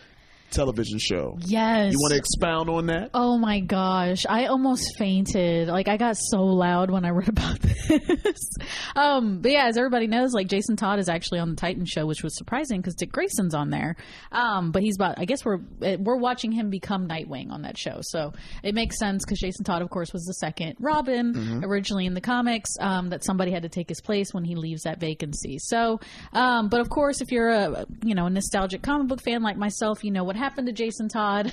[0.52, 1.36] television show.
[1.40, 1.92] Yes.
[1.92, 3.10] You want to expound on that?
[3.14, 5.68] Oh my gosh, I almost fainted.
[5.68, 8.50] Like I got so loud when I read about this.
[8.96, 12.06] um, but yeah, as everybody knows, like Jason Todd is actually on the Titan show,
[12.06, 13.96] which was surprising because Dick Grayson's on there.
[14.30, 15.18] Um, but he's about.
[15.18, 18.98] I guess we're eh, we're watching him become Nightwing on that show, so it makes
[18.98, 22.70] sense because Jason Todd, of course, was the second Robin originally in the comics.
[22.80, 25.58] Um, that somebody had to take his place when he leaves that vacancy.
[25.58, 26.00] So,
[26.32, 29.56] um, but of course, if you're a you know a nostalgic comic book fan like
[29.56, 31.52] myself, you know what happened to Jason Todd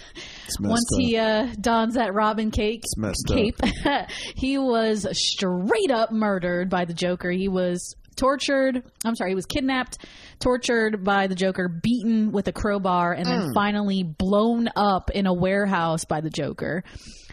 [0.60, 2.84] once he uh, dons that Robin cake
[3.36, 3.56] cape.
[4.36, 7.30] he was straight up murdered by the Joker.
[7.30, 8.84] He was tortured.
[9.06, 10.00] I'm sorry, he was kidnapped,
[10.40, 13.30] tortured by the Joker, beaten with a crowbar, and Mm.
[13.30, 16.84] then finally blown up in a warehouse by the Joker.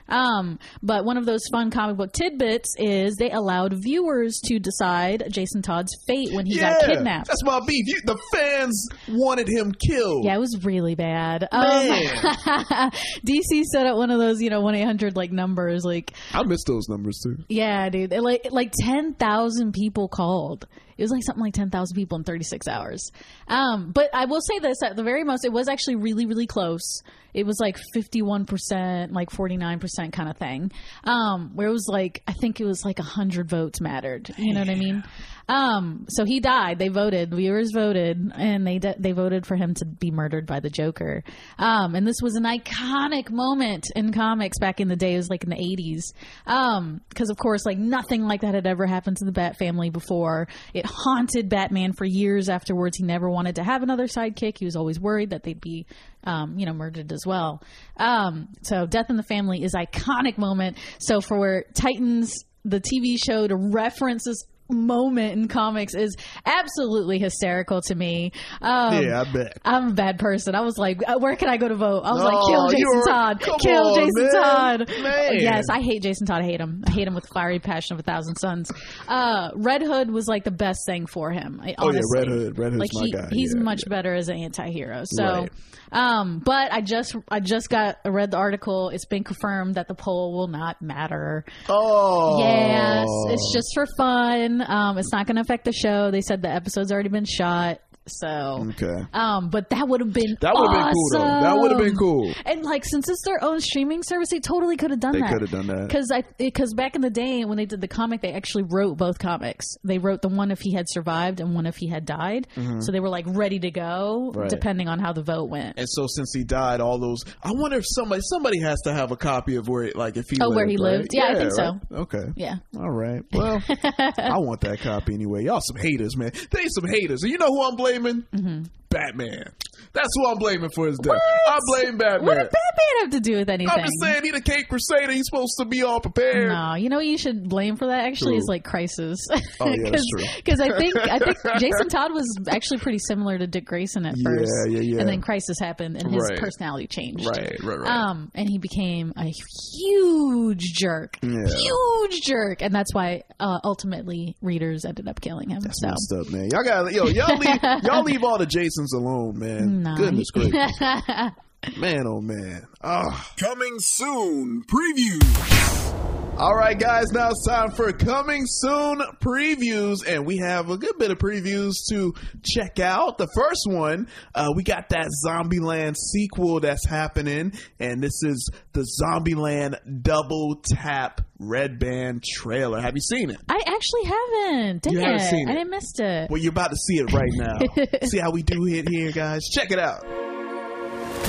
[0.08, 5.24] Um, but one of those fun comic book tidbits is they allowed viewers to decide
[5.30, 7.28] Jason Todd's fate when he got kidnapped.
[7.28, 7.86] That's my beef.
[7.86, 10.24] You, the fans wanted him killed.
[10.24, 11.48] Yeah, it was really bad.
[11.50, 12.06] Um, Man.
[13.26, 16.42] DC set up one of those, you know, one eight hundred like numbers, like I
[16.44, 17.44] miss those numbers too.
[17.48, 20.66] yeah, dude, It, like like ten thousand people called.
[20.98, 23.10] It was like something like ten thousand people in thirty six hours.
[23.48, 26.46] Um, but I will say this: at the very most, it was actually really really
[26.46, 27.02] close.
[27.34, 30.72] It was like fifty one percent, like forty nine percent kind of thing.
[31.04, 34.30] Um, where it was like I think it was like hundred votes mattered.
[34.38, 35.04] You know what I mean?
[35.48, 36.78] Um, so he died.
[36.78, 37.32] They voted.
[37.32, 41.22] Viewers voted, and they de- they voted for him to be murdered by the Joker.
[41.58, 45.14] Um, and this was an iconic moment in comics back in the day.
[45.14, 46.12] It was like in the eighties.
[46.46, 49.90] Um, because of course, like nothing like that had ever happened to the Bat family
[49.90, 50.48] before.
[50.74, 52.96] It haunted Batman for years afterwards.
[52.96, 54.58] He never wanted to have another sidekick.
[54.58, 55.86] He was always worried that they'd be,
[56.24, 57.62] um, you know, murdered as well.
[57.96, 60.76] Um, so Death in the Family is iconic moment.
[60.98, 67.80] So for Titans, the TV show to reference this moment in comics is absolutely hysterical
[67.82, 68.32] to me.
[68.62, 69.58] Um, yeah, I bet.
[69.64, 70.54] I'm a bad person.
[70.54, 72.02] I was like, uh, where can I go to vote?
[72.04, 73.40] I was Oh, like, kill Jason Todd.
[73.60, 74.32] Kill on, Jason man.
[74.42, 74.88] Todd.
[75.02, 75.32] Man.
[75.40, 76.42] Yes, I hate Jason Todd.
[76.42, 76.82] I hate him.
[76.86, 78.70] I hate him with fiery passion of a thousand suns.
[79.08, 81.60] Uh, Red Hood was like the best thing for him.
[81.62, 82.00] I- Oh, yeah.
[82.14, 82.58] Red Hood.
[82.58, 83.28] Red Hood's like my he, guy.
[83.30, 83.90] He's Yeah, much yeah.
[83.90, 85.02] better as an anti-hero.
[85.04, 85.50] So, Right.
[85.92, 88.88] um, but I just, I just got, I read the article.
[88.88, 91.44] It's been confirmed that the poll will not matter.
[91.68, 94.55] Oh, Yes, it's just for fun.
[94.62, 96.10] Um, it's not going to affect the show.
[96.10, 97.80] They said the episode's already been shot.
[98.08, 99.04] So, Okay.
[99.12, 101.40] um, but that would have been That would've been cool, though.
[101.42, 102.32] That would've been cool.
[102.44, 105.32] And like, since it's their own streaming service, they totally could have done They that.
[105.32, 105.88] They coulda done that.
[105.88, 108.96] because I because back in the day when they did the comic, they actually wrote
[108.96, 109.66] both comics.
[109.84, 112.46] They wrote the one if he had survived and one if he had died.
[112.80, 114.38] So they were like ready to go, Mm-hmm.
[114.40, 114.50] Right.
[114.50, 115.78] depending on how the vote went.
[115.78, 119.10] And so since he died, all those I wonder if somebody somebody has to have
[119.10, 120.98] a copy of where like if he Oh, lived, where he right?
[120.98, 121.08] lived?
[121.12, 121.80] Yeah, I think so.
[121.92, 122.24] Okay.
[122.36, 122.56] Yeah.
[122.78, 123.22] All right.
[123.32, 125.44] Well, I want that copy anyway.
[125.44, 126.30] Y'all some haters, man.
[126.50, 127.22] They some haters.
[127.22, 127.95] And you know who I'm blaming?
[128.04, 128.62] Mm-hmm.
[128.90, 129.50] Batman.
[129.96, 131.18] That's who I'm blaming for his death.
[131.48, 132.24] I blame Batman.
[132.26, 133.70] What did Batman have to do with anything?
[133.70, 135.10] I'm just saying he the Cape Crusader.
[135.12, 136.48] He's supposed to be all prepared.
[136.50, 138.40] No, you know what you should blame for that actually Who?
[138.40, 139.18] is like Crisis.
[139.32, 140.24] Oh, yeah, that's true.
[140.36, 144.14] Because I think I think Jason Todd was actually pretty similar to Dick Grayson at
[144.22, 144.52] first.
[144.68, 144.80] yeah, yeah.
[144.80, 145.00] yeah.
[145.00, 146.38] And then Crisis happened and his Right.
[146.38, 147.26] personality changed.
[147.26, 147.88] Right, right, right.
[147.90, 149.32] Um, and he became a
[149.74, 151.46] huge jerk, Yeah.
[151.46, 155.60] huge jerk, and that's why uh, ultimately readers ended up killing him.
[155.72, 156.50] so Messed up, man.
[156.52, 159.82] Y'all got yo, y'all leave y'all leave all the Jasons alone, man.
[159.86, 159.96] No.
[159.96, 160.80] Goodness gracious.
[161.76, 162.66] man, oh man.
[162.82, 163.24] Oh.
[163.38, 164.64] Coming soon.
[164.64, 166.05] Preview.
[166.38, 170.98] All right, guys, now it's time for coming soon previews, and we have a good
[170.98, 172.12] bit of previews to
[172.44, 173.16] check out.
[173.16, 178.86] The first one, uh, we got that Zombieland sequel that's happening, and this is the
[179.02, 182.82] Zombieland Double Tap Red Band trailer.
[182.82, 183.38] Have you seen it?
[183.48, 184.82] I actually haven't.
[184.82, 185.30] Dang You haven't it.
[185.30, 185.54] seen I it.
[185.54, 186.30] didn't missed it.
[186.30, 187.86] Well, you're about to see it right now.
[188.08, 189.40] see how we do it here, guys.
[189.54, 190.04] Check it out.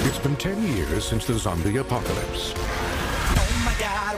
[0.06, 2.54] It's been 10 years since the zombie apocalypse.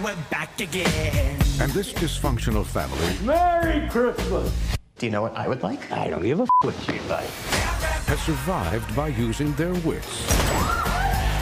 [0.01, 1.35] My god, we're back again.
[1.62, 4.51] And this dysfunctional family Merry Christmas!
[4.97, 5.91] Do you know what I would like?
[5.91, 7.27] I don't give a f- what you'd like.
[8.07, 10.25] has survived by using their wits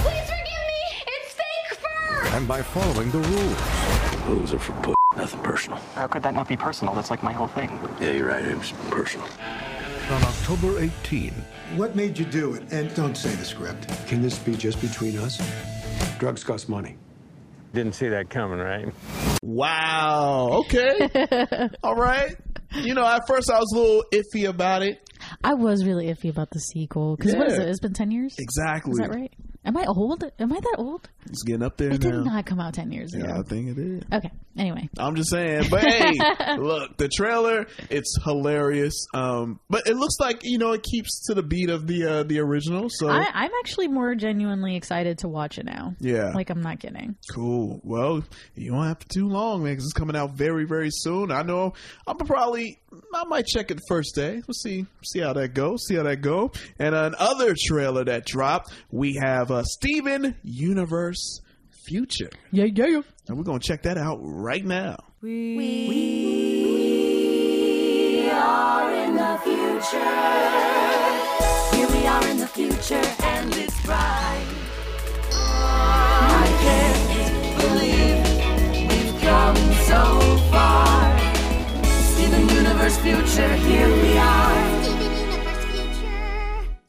[0.02, 1.04] Please forgive me!
[1.08, 2.28] It's fake fur!
[2.36, 4.28] and by following the rules.
[4.28, 5.80] Rules are for p- nothing personal.
[5.96, 6.94] How could that not be personal?
[6.96, 7.80] That's like my whole thing.
[8.00, 8.44] Yeah, you're right.
[8.44, 9.28] It was personal.
[10.10, 11.32] On October 18,
[11.76, 12.72] What made you do it?
[12.72, 13.88] And don't say the script.
[14.08, 15.40] Can this be just between us?
[16.18, 16.98] Drugs cost money.
[17.78, 18.88] Didn't see that coming, right?
[19.44, 20.64] Wow.
[20.66, 21.70] Okay.
[21.84, 22.36] All right.
[22.74, 24.98] You know, at first I was a little iffy about it.
[25.44, 27.66] I was really iffy about the sequel because what is Yeah.
[27.66, 27.70] it?
[27.70, 28.34] It's been ten years.
[28.40, 28.94] Exactly.
[28.94, 29.32] Is that right?
[29.68, 30.24] Am I old?
[30.40, 31.10] Am I that old?
[31.26, 32.10] It's getting up there It now.
[32.12, 33.26] did not come out ten years ago.
[33.28, 34.04] Yeah, I think it is.
[34.14, 34.32] Okay.
[34.58, 36.14] Anyway, I'm just saying, but hey,
[36.58, 39.06] look, the trailer, it's hilarious.
[39.14, 42.24] Um, but it looks like you know it keeps to the beat of the uh,
[42.24, 42.88] the original.
[42.90, 45.96] So I, I'm actually more genuinely excited to watch it now.
[46.00, 46.32] Yeah.
[46.34, 47.18] like I'm not kidding.
[47.36, 47.82] cool.
[47.84, 48.24] Well,
[48.56, 51.30] you don't have to too long, man, because it's coming out very very soon.
[51.30, 51.74] I know
[52.08, 52.80] I'm probably
[53.14, 54.42] I might check it the first day.
[54.48, 55.86] We'll see see how that goes.
[55.88, 56.52] See how that go.
[56.80, 61.42] And another trailer that dropped, we have uh, Steven Universe
[61.88, 62.30] Future.
[62.52, 63.02] Yeah, yeah.
[63.28, 64.98] And we're gonna check that out right now.
[65.22, 66.48] We
[68.32, 69.98] are in the future.
[71.76, 73.02] Here we are in the future,
[83.02, 84.68] Future, here we are.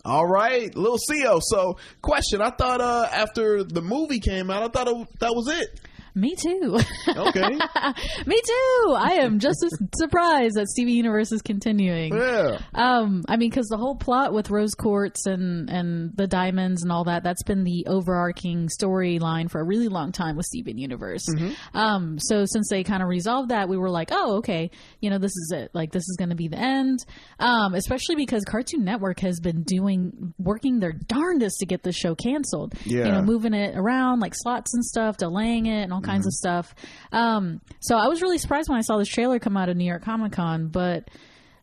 [0.05, 1.41] All right, little Xio.
[1.43, 5.49] So, question: I thought uh, after the movie came out, I thought it, that was
[5.49, 5.81] it.
[6.21, 6.79] Me too.
[7.09, 7.49] Okay.
[8.27, 8.95] Me too.
[8.97, 12.15] I am just as surprised that Steven Universe is continuing.
[12.15, 12.59] yeah.
[12.75, 16.93] Um, I mean, because the whole plot with rose quartz and and the diamonds and
[16.93, 21.25] all that—that's been the overarching storyline for a really long time with Steven Universe.
[21.29, 21.51] Hmm.
[21.75, 25.19] Um, so since they kind of resolved that, we were like, oh, okay, you know,
[25.19, 25.71] this is it.
[25.75, 27.05] Like, this is going to be the end.
[27.39, 32.15] Um, especially because Cartoon Network has been doing working their darndest to get this show
[32.15, 32.75] canceled.
[32.85, 33.07] Yeah.
[33.07, 36.33] You know, moving it around like slots and stuff, delaying it, and all kinds of
[36.33, 36.75] stuff.
[37.13, 39.85] Um, so I was really surprised when I saw this trailer come out of New
[39.87, 41.09] York Comic Con, but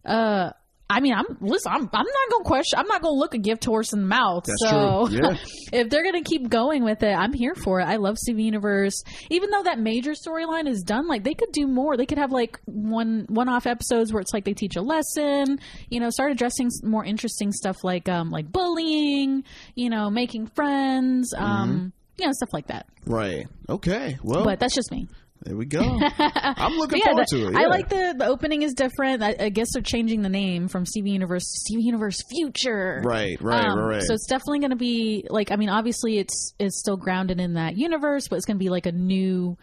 [0.06, 0.52] uh
[0.88, 1.72] I mean, I'm listen.
[1.72, 2.78] I'm, I'm not gonna question.
[2.78, 4.46] I'm not gonna look a gift horse in the mouth.
[4.46, 5.08] That's so.
[5.16, 5.36] Yeah.
[5.74, 7.86] if they're gonna keep going with it, I'm here for it.
[7.86, 9.02] I love Steven Universe.
[9.32, 11.98] Even though that major storyline is done, like they could do more.
[11.98, 15.60] They could have like one one off episodes where it's like they teach a lesson.
[15.90, 19.44] You know, start addressing more interesting stuff like um like bullying.
[19.74, 21.34] You know, making friends.
[21.36, 22.88] Um, you know, stuff like that.
[23.06, 23.47] Right.
[23.69, 24.17] Okay.
[24.23, 25.08] Well, But that's just me.
[25.43, 25.82] there we go.
[26.17, 27.56] I'm looking yeah, forward the- to it.
[27.56, 29.21] I like the the opening is different.
[29.21, 33.01] I, I guess they're changing the name from Steven Universe to Steven Universe Future.
[33.04, 34.01] Right, right, Um, right, right.
[34.04, 37.54] So it's definitely going to be like I mean, obviously it's it's still grounded in
[37.56, 39.58] that universe, but it's going to be like a new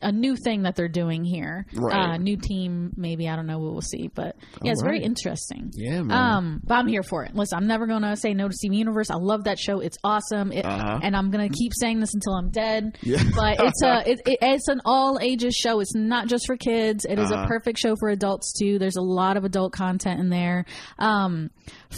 [0.00, 1.66] a new thing that they're doing here.
[1.74, 2.14] Right.
[2.14, 3.58] Uh, new team, maybe I don't know.
[3.58, 5.70] We'll see, but yeah, it's very interesting.
[5.74, 6.10] Yeah, man.
[6.12, 7.34] Um, but I'm here for it.
[7.34, 9.10] Listen, I'm never gonna say no to Steven Universe.
[9.10, 9.80] I love that show.
[9.80, 10.52] It's awesome.
[10.52, 11.00] It, Uh-huh.
[11.02, 12.98] and I'm gonna keep saying this until I'm dead.
[13.02, 13.22] Yeah.
[13.34, 15.80] But it's a it, it, it's an all ages show.
[15.80, 17.04] It's not just for kids.
[17.04, 17.44] It is Uh-huh.
[17.44, 18.78] a perfect show for adults too.
[18.78, 20.64] There's a lot of adult content in there.
[20.98, 21.50] Um,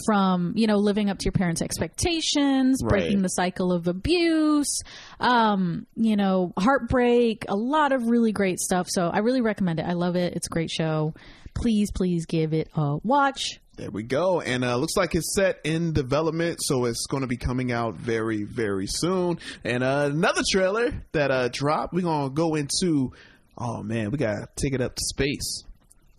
[0.07, 3.23] from you know living up to your parents' expectations, breaking Right.
[3.23, 4.81] the cycle of abuse,
[5.19, 8.89] um, you know, heartbreak, a lot of really great stuff.
[8.89, 9.87] So I really recommend it.
[9.87, 10.35] I love it.
[10.35, 11.15] It's a great show.
[11.55, 13.61] Please, please give it a watch.
[13.77, 14.41] There we go.
[14.41, 17.95] And uh, looks like it's set in development, so it's going to be coming out
[17.95, 19.39] very, very soon.
[19.65, 23.13] And uh, another trailer that uh, dropped, we're going to go into,
[23.57, 25.65] oh man, we got to take it up to space.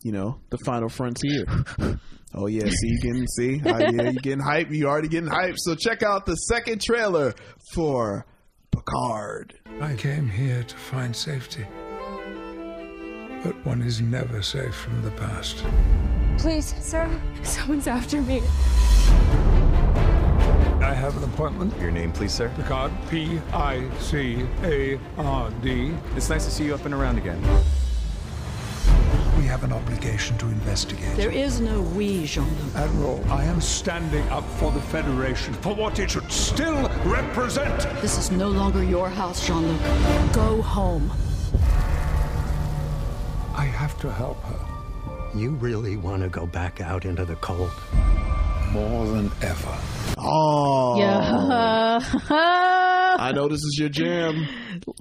[0.01, 1.45] You know, the final frontier.
[2.34, 4.71] Oh yeah, see you getting see, uh, yeah, you getting hype.
[4.71, 5.55] You already getting hype.
[5.57, 7.34] So check out the second trailer
[7.73, 8.25] for
[8.81, 9.59] Picard.
[9.79, 11.67] I came here to find safety.
[13.43, 15.63] But one is never safe from the past.
[16.39, 17.07] Please, sir.
[17.43, 18.41] Someone's after me.
[20.81, 21.77] I have an appointment.
[21.79, 22.51] Your name, please, sir?
[22.55, 25.93] Picard, P I C A R D.
[26.15, 27.39] It's nice to see you up and around again.
[29.41, 31.15] We have an obligation to investigate.
[31.15, 32.75] There is no we, Jean-Luc.
[32.75, 37.82] Admiral, I am standing up for the Federation, for what it should still represent.
[38.01, 39.82] This is no longer your house, Jean-Luc.
[40.32, 41.12] Go home.
[43.56, 44.60] I have to help her.
[45.36, 47.71] You really want to go back out into the cold?
[48.71, 49.77] More than ever.
[50.17, 51.99] Oh, Yeah.
[53.19, 54.47] I know this is your jam.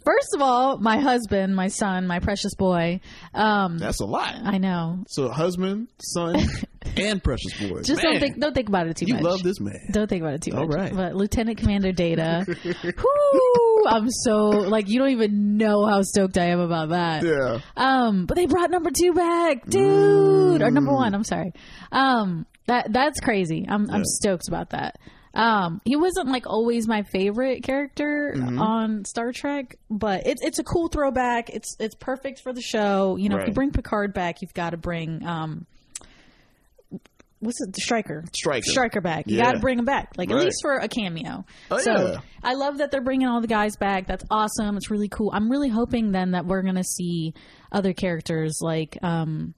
[0.05, 3.01] First of all, my husband, my son, my precious boy.
[3.35, 4.35] Um, That's a lot.
[4.43, 5.05] I know.
[5.09, 6.37] So husband, son,
[6.97, 7.83] and precious boy.
[7.83, 9.23] Just Man, don't think don't think about it too You much.
[9.23, 9.79] love this man.
[9.91, 10.77] Don't think about it too All much.
[10.77, 10.95] All right.
[10.95, 12.47] But Lieutenant Commander Data,
[12.85, 17.23] whoo, I'm so like you don't even know how stoked I am about that.
[17.25, 17.61] Yeah.
[17.77, 21.15] Um, but they brought number two back, dude, or number one.
[21.15, 21.53] I'm sorry.
[21.93, 23.67] Um, that that's crazy.
[23.69, 24.99] I'm I'm stoked about that.
[25.33, 28.61] Um, he wasn't like always my favorite character Mhm.
[28.61, 31.51] on Star Trek, but it's it's a cool throwback.
[31.51, 33.17] It's it's perfect for the show.
[33.17, 35.67] You know, if you bring Picard back, you've got to bring um,
[37.41, 38.71] what's it, the Striker, Striker.
[38.71, 39.27] Striker back.
[39.27, 39.45] You Yeah.
[39.45, 40.39] got to bring him back, like Right.
[40.39, 41.45] at least for a cameo.
[41.71, 42.21] Oh, so yeah.
[42.43, 44.07] I love that they're bringing all the guys back.
[44.07, 44.77] That's awesome.
[44.77, 45.31] It's really cool.
[45.33, 47.35] I'm really hoping then that we're gonna see
[47.73, 49.55] other characters like um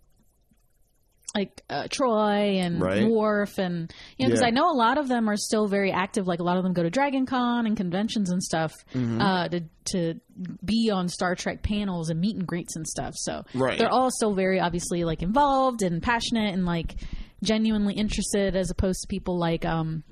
[1.35, 3.09] like uh, Troi and Right.
[3.09, 4.49] Worf and you know because Yeah.
[4.49, 6.27] I know a lot of them are still very active.
[6.27, 9.19] Like a lot of them go to Dragon Con and conventions and stuff Mhm.
[9.21, 10.21] uh, to to
[10.63, 13.15] be on Star Trek panels and meet and greets and stuff.
[13.17, 13.79] So Right.
[13.79, 16.97] they're all still very obviously like involved and passionate and like
[17.43, 20.05] genuinely interested as opposed to people like um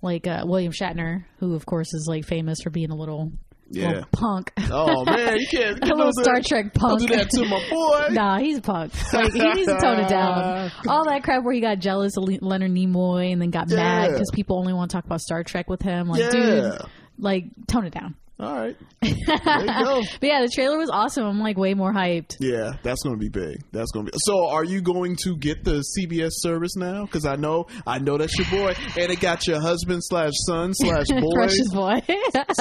[0.00, 3.30] like uh, William Shatner who of course is like famous for being a little
[3.70, 3.88] Yeah.
[3.88, 4.52] little punk.
[4.74, 5.78] Oh man, you can't.
[5.82, 7.00] a You little don't do Star that- Trek Don't punk.
[7.02, 8.06] do that to my boy.
[8.14, 8.92] Nah, he's a punk.
[9.12, 10.70] Like he needs to tone it down.
[10.88, 14.12] All that crap where he got jealous of Le- Leonard Nimoy and then got mad
[14.12, 16.08] because people only want to talk about Star Trek with him.
[16.08, 16.30] Like, Yeah.
[16.30, 16.72] dude,
[17.18, 18.16] like tone it down.
[18.40, 18.76] All right.
[19.02, 20.02] There you go.
[20.20, 21.24] But yeah, the trailer was awesome.
[21.24, 22.36] I'm like way more hyped.
[22.40, 23.62] Yeah, that's going to be big.
[23.72, 24.18] That's going to be.
[24.22, 27.04] So, are you going to get the CBS service now?
[27.04, 30.74] Because I know, I know that's your boy, and it got your husband slash son
[30.74, 32.00] slash boy Precious boy.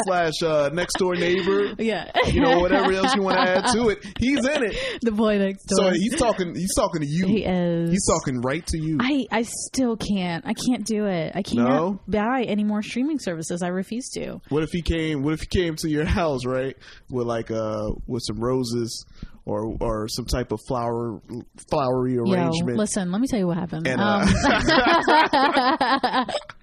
[0.05, 1.73] slash uh, next door neighbor.
[1.79, 2.11] yeah.
[2.27, 4.75] You know, whatever else you want to add to it, he's in it.
[5.01, 5.85] the boy next door.
[5.85, 6.53] So he's talking.
[6.53, 7.25] He's talking to you.
[7.25, 7.89] He is.
[7.89, 8.97] He's talking right to you.
[8.99, 10.45] I, I still can't.
[10.45, 11.31] I can't do it.
[11.35, 11.99] I can't No?
[12.07, 13.63] buy any more streaming services.
[13.63, 14.41] I refuse to.
[14.49, 15.23] What if he came?
[15.23, 16.75] What if he came to your house, right,
[17.09, 19.05] with like uh with some roses
[19.45, 21.21] or or some type of flower
[21.69, 22.77] flowery Yo, arrangement?
[22.77, 23.87] listen, let me tell you what happened.
[23.87, 26.25] And, um, uh,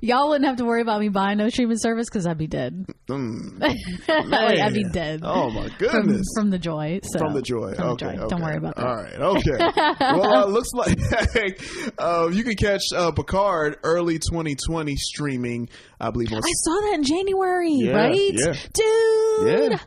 [0.00, 2.86] y'all wouldn't have to worry about me buying no streaming service because I'd be dead.
[3.08, 3.62] Mm,
[4.08, 5.20] I'd be dead.
[5.22, 6.26] Oh my goodness.
[6.34, 7.00] from the joy.
[7.02, 7.18] So.
[7.18, 7.74] From the joy.
[7.74, 8.06] From the joy.
[8.08, 8.28] okay.
[8.28, 8.86] Don't worry about that.
[8.86, 9.14] All right.
[9.14, 9.58] Okay.
[10.18, 10.98] well, uh, looks like
[11.98, 15.68] uh, you can catch uh, Picard early 2020 streaming.
[16.00, 16.38] I believe on.
[16.38, 18.14] I saw that in January, Yeah, right?
[18.32, 18.54] yeah.
[18.72, 19.72] Dude.
[19.72, 19.78] Yeah.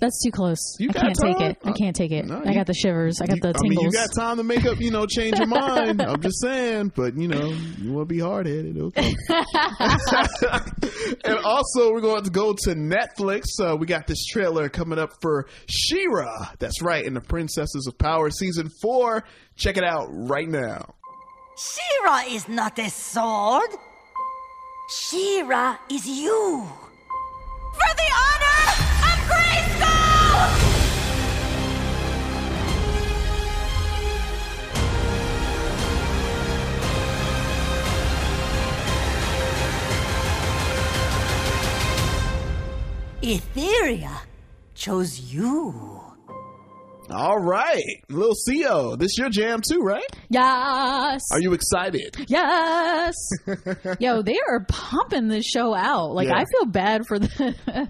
[0.00, 0.76] That's too close.
[0.78, 1.58] You I can't take it.
[1.64, 2.24] I can't take it.
[2.24, 3.20] No, I you- got the shivers.
[3.20, 3.84] I got the I mean, tingles.
[3.86, 6.00] you got time to make up, you know, change your mind.
[6.00, 7.48] I'm just saying, but you know,
[7.80, 9.12] you want to be hard headed, okay?
[11.24, 13.44] and also, we're going to go to Netflix.
[13.60, 16.50] Uh, we got this trailer coming up for She-Ra.
[16.58, 19.24] That's right, in the Princesses of Power season four.
[19.56, 20.94] Check it out right now.
[21.56, 23.70] She-Ra is not a sword.
[24.90, 26.66] She-Ra is you.
[27.74, 28.97] For the honor of Grayskull!
[43.22, 44.28] Etheria?
[44.78, 46.00] chose you.
[47.10, 50.04] All right, little Xio, this your jam too, right?
[50.28, 51.22] Yes.
[51.32, 52.14] Are you excited?
[52.28, 53.14] Yes.
[53.98, 56.10] Yo, they are pumping this show out.
[56.14, 56.36] Like Yeah.
[56.36, 57.88] I feel bad for the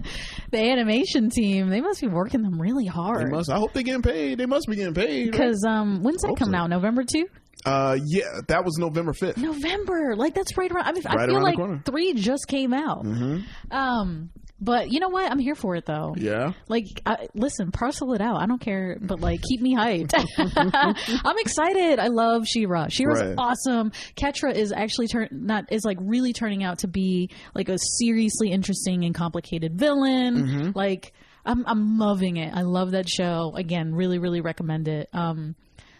[0.51, 1.69] the animation team.
[1.69, 3.31] They must be working them really They hard.
[3.31, 3.49] must.
[3.51, 4.37] I hope they getting paid.
[4.37, 5.25] They must be getting paid.
[5.25, 5.31] right?
[5.31, 6.69] Because um, when's that coming out?
[6.69, 7.25] November two.
[7.65, 9.37] Uh, yeah, that was November fifth.
[9.37, 10.15] November.
[10.15, 10.85] Like that's right around.
[10.87, 13.03] I mean, I feel like three just came out.
[13.03, 13.75] Mm-hmm.
[13.75, 14.29] Um,
[14.61, 15.31] but you know what?
[15.31, 16.13] I'm here for it though.
[16.17, 16.53] Yeah.
[16.67, 18.41] Like, I, listen, parcel it out.
[18.41, 20.13] I don't care, but like, keep me hyped.
[21.25, 21.99] I'm excited.
[21.99, 22.87] I love She-Ra.
[22.89, 23.35] She-Ra's Right.
[23.37, 23.91] awesome.
[24.15, 28.51] Catra is actually turn not is like really turning out to be like a seriously
[28.51, 30.35] interesting and complicated villain.
[30.35, 30.75] Mhm.
[30.75, 31.13] Like,
[31.45, 32.53] I'm I'm loving it.
[32.53, 33.53] I love that show.
[33.55, 35.09] Again, really really recommend it.
[35.13, 35.55] Um.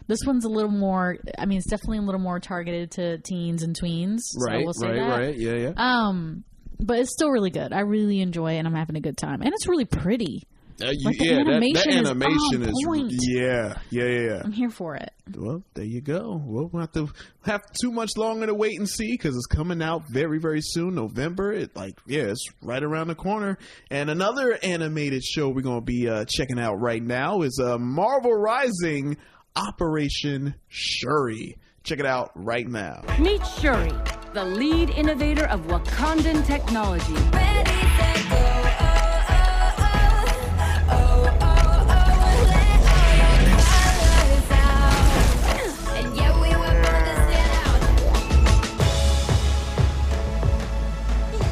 [0.07, 1.17] This one's a little more.
[1.37, 4.17] I mean, it's definitely a little more targeted to teens and tweens.
[4.21, 5.19] so Right, will say right, that.
[5.19, 5.37] right.
[5.37, 5.73] Yeah, yeah.
[5.77, 6.43] Um,
[6.79, 7.73] but it's still really good.
[7.73, 9.41] I really enjoy it, and I'm having a good time.
[9.41, 10.43] And it's really pretty.
[10.81, 11.53] Uh, you- Like, the yeah, that- that,
[11.87, 13.11] animation is animation on is, point.
[13.19, 14.41] yeah, yeah, yeah, yeah.
[14.45, 15.11] I'm here for it.
[15.35, 16.41] Well, there you go.
[16.43, 17.09] We'll have to
[17.43, 20.95] have too much longer to wait and see because it's coming out very, very soon.
[20.95, 21.51] November.
[21.51, 23.57] It like yeah, it's right around the corner.
[23.91, 28.33] And another animated show we're gonna be uh, checking out right now is uh, Marvel
[28.33, 29.17] Rising
[29.57, 31.57] Operation Shuri.
[31.89, 33.01] Check it out right now.
[33.17, 33.91] Meet Shuri,
[34.33, 37.13] the lead innovator of Wakandan technology.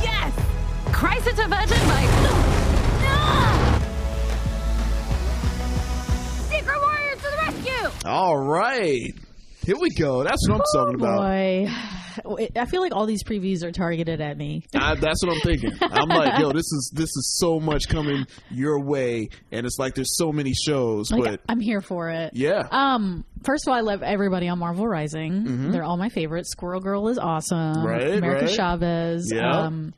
[0.04, 0.34] Yes!
[0.92, 2.06] Crisis averted by.
[6.48, 7.90] Secret Warriors to the rescue!
[8.08, 9.16] All right,
[9.68, 10.24] here we go.
[10.24, 11.18] That's what I'm talking about.
[11.18, 11.68] Boy,
[12.56, 14.64] I feel like all these previews are targeted at me.
[14.74, 15.72] I, that's what I'm thinking.
[15.82, 19.94] I'm like, yo, this is this is so much coming your way, and it's like
[19.94, 22.32] there's so many shows, Like, but I'm here for it.
[22.34, 22.64] Yeah.
[22.72, 23.26] Um.
[23.44, 25.44] First of all, I love everybody on Marvel Rising.
[25.44, 25.72] Mhm.
[25.74, 26.50] They're all my favorites.
[26.50, 27.86] Squirrel Girl is awesome.
[27.86, 28.56] Right, America right.
[28.56, 29.30] Chavez.
[29.34, 29.64] Yeah.
[29.66, 29.94] Um.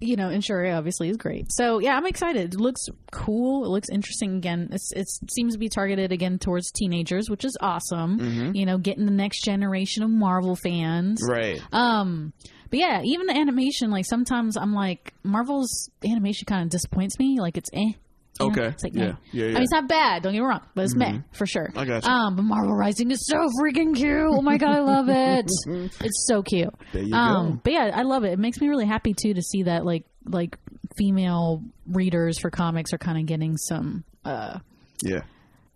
[0.00, 1.46] You know, and Shuri obviously is great.
[1.50, 2.54] So yeah, I'm excited.
[2.54, 2.82] It looks
[3.12, 3.64] cool.
[3.64, 4.36] It looks interesting.
[4.36, 8.18] Again, it's, it seems to be targeted again towards teenagers, which is awesome.
[8.20, 8.54] Mhm.
[8.56, 11.20] You know, getting the next generation of Marvel fans.
[11.26, 11.60] right.
[11.72, 12.32] Um,
[12.68, 17.38] but yeah, even the animation, like sometimes I'm like, Marvel's animation kind of disappoints me.
[17.40, 17.92] Like it's eh.
[18.40, 18.46] Know?
[18.46, 18.66] Okay.
[18.66, 19.02] It's like, Yeah.
[19.04, 19.12] eh.
[19.32, 19.54] Yeah, I yeah.
[19.54, 20.22] mean, it's not bad.
[20.22, 21.24] Don't get me wrong, but it's meh Mhm.
[21.32, 21.70] for sure.
[21.76, 22.10] I got you.
[22.10, 24.12] Um, but Marvel Rising is so freaking cute.
[24.28, 25.50] Oh my god, I love it.
[26.00, 26.74] it's so cute.
[26.92, 27.60] There you um, go.
[27.64, 28.32] But yeah, I love it.
[28.32, 30.58] It makes me really happy too to see that like like
[30.96, 34.58] female readers for comics are kind of getting some uh
[35.04, 35.20] Yeah.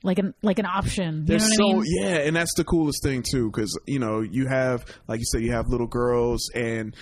[0.03, 1.25] like an like an option.
[1.27, 1.85] Know so I mean?
[1.87, 5.43] yeah, and that's the coolest thing too, because you know you have like you said,
[5.43, 6.95] you have little girls and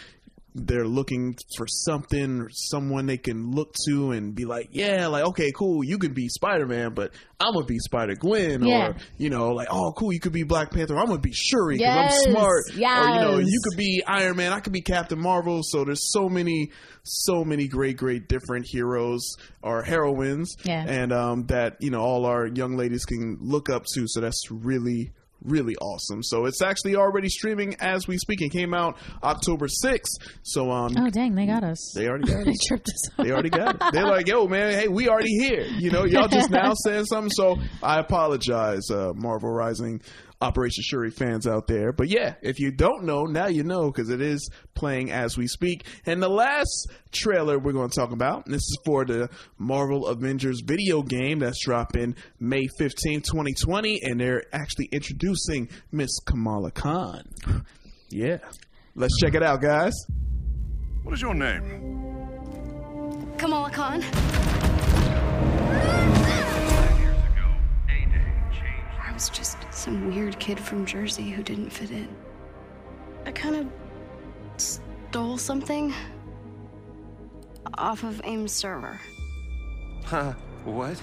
[0.66, 5.24] they're looking for something or someone they can look to and be like, yeah, like
[5.24, 8.88] okay, cool, you could be Spider Man, but I'm gonna be Spider Gwen, Yeah.
[8.88, 11.76] or you know, like oh, cool, you could be Black Panther, I'm gonna be Shuri
[11.78, 14.82] because Yes, I'm smart, or you know, you could be Iron Man, I could be
[14.82, 15.60] Captain Marvel.
[15.62, 16.70] So there's so many,
[17.02, 20.84] so many great, great different heroes or heroines, Yeah.
[20.86, 24.04] and um, that you know all our young ladies can look up to.
[24.06, 25.12] So that's really
[25.44, 26.22] really awesome.
[26.22, 28.42] So it's actually already streaming as we speak.
[28.42, 30.04] It came out October 6th.
[30.42, 31.92] So um Oh dang, they got us.
[31.94, 32.60] they already got they it.
[32.66, 33.10] tripped us.
[33.24, 33.82] They already got it.
[33.92, 35.62] They're like, yo, man, hey, we already here.
[35.62, 37.30] You know, y'all just now saying something.
[37.30, 40.00] So I apologize, uh, Marvel Rising
[40.40, 41.92] Operation Shuri fans out there.
[41.92, 45.46] But yeah, if you don't know, now you know because it is playing as we
[45.48, 45.84] speak.
[46.06, 49.28] And the last trailer we're going to talk about, this is for the
[49.58, 54.00] Marvel Avengers video game that's dropping May 15th, 2020.
[54.02, 57.24] And they're actually introducing Miss Kamala Khan.
[58.10, 58.38] Yeah.
[58.94, 59.92] Let's check it out, guys.
[61.02, 62.06] What is your name?
[63.36, 64.02] Kamala Khan.
[69.18, 72.08] Was just some weird kid from Jersey who didn't fit in.
[73.26, 73.66] I kind of
[74.58, 75.92] stole something
[77.74, 79.00] off of AIM's server.
[80.04, 80.34] Huh?
[80.64, 81.02] What?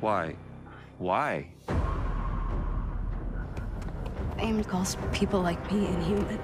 [0.00, 0.36] Why?
[0.98, 1.48] Why?
[4.38, 6.38] AIM calls people like me inhuman.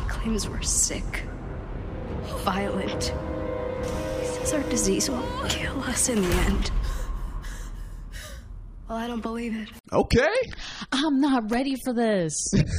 [0.00, 1.22] He claims we're sick,
[2.38, 3.14] violent.
[4.20, 6.72] He says our disease will kill us in the end.
[8.88, 9.68] Well, I don't believe it.
[9.92, 10.28] Okay.
[10.92, 12.34] I'm not ready for this.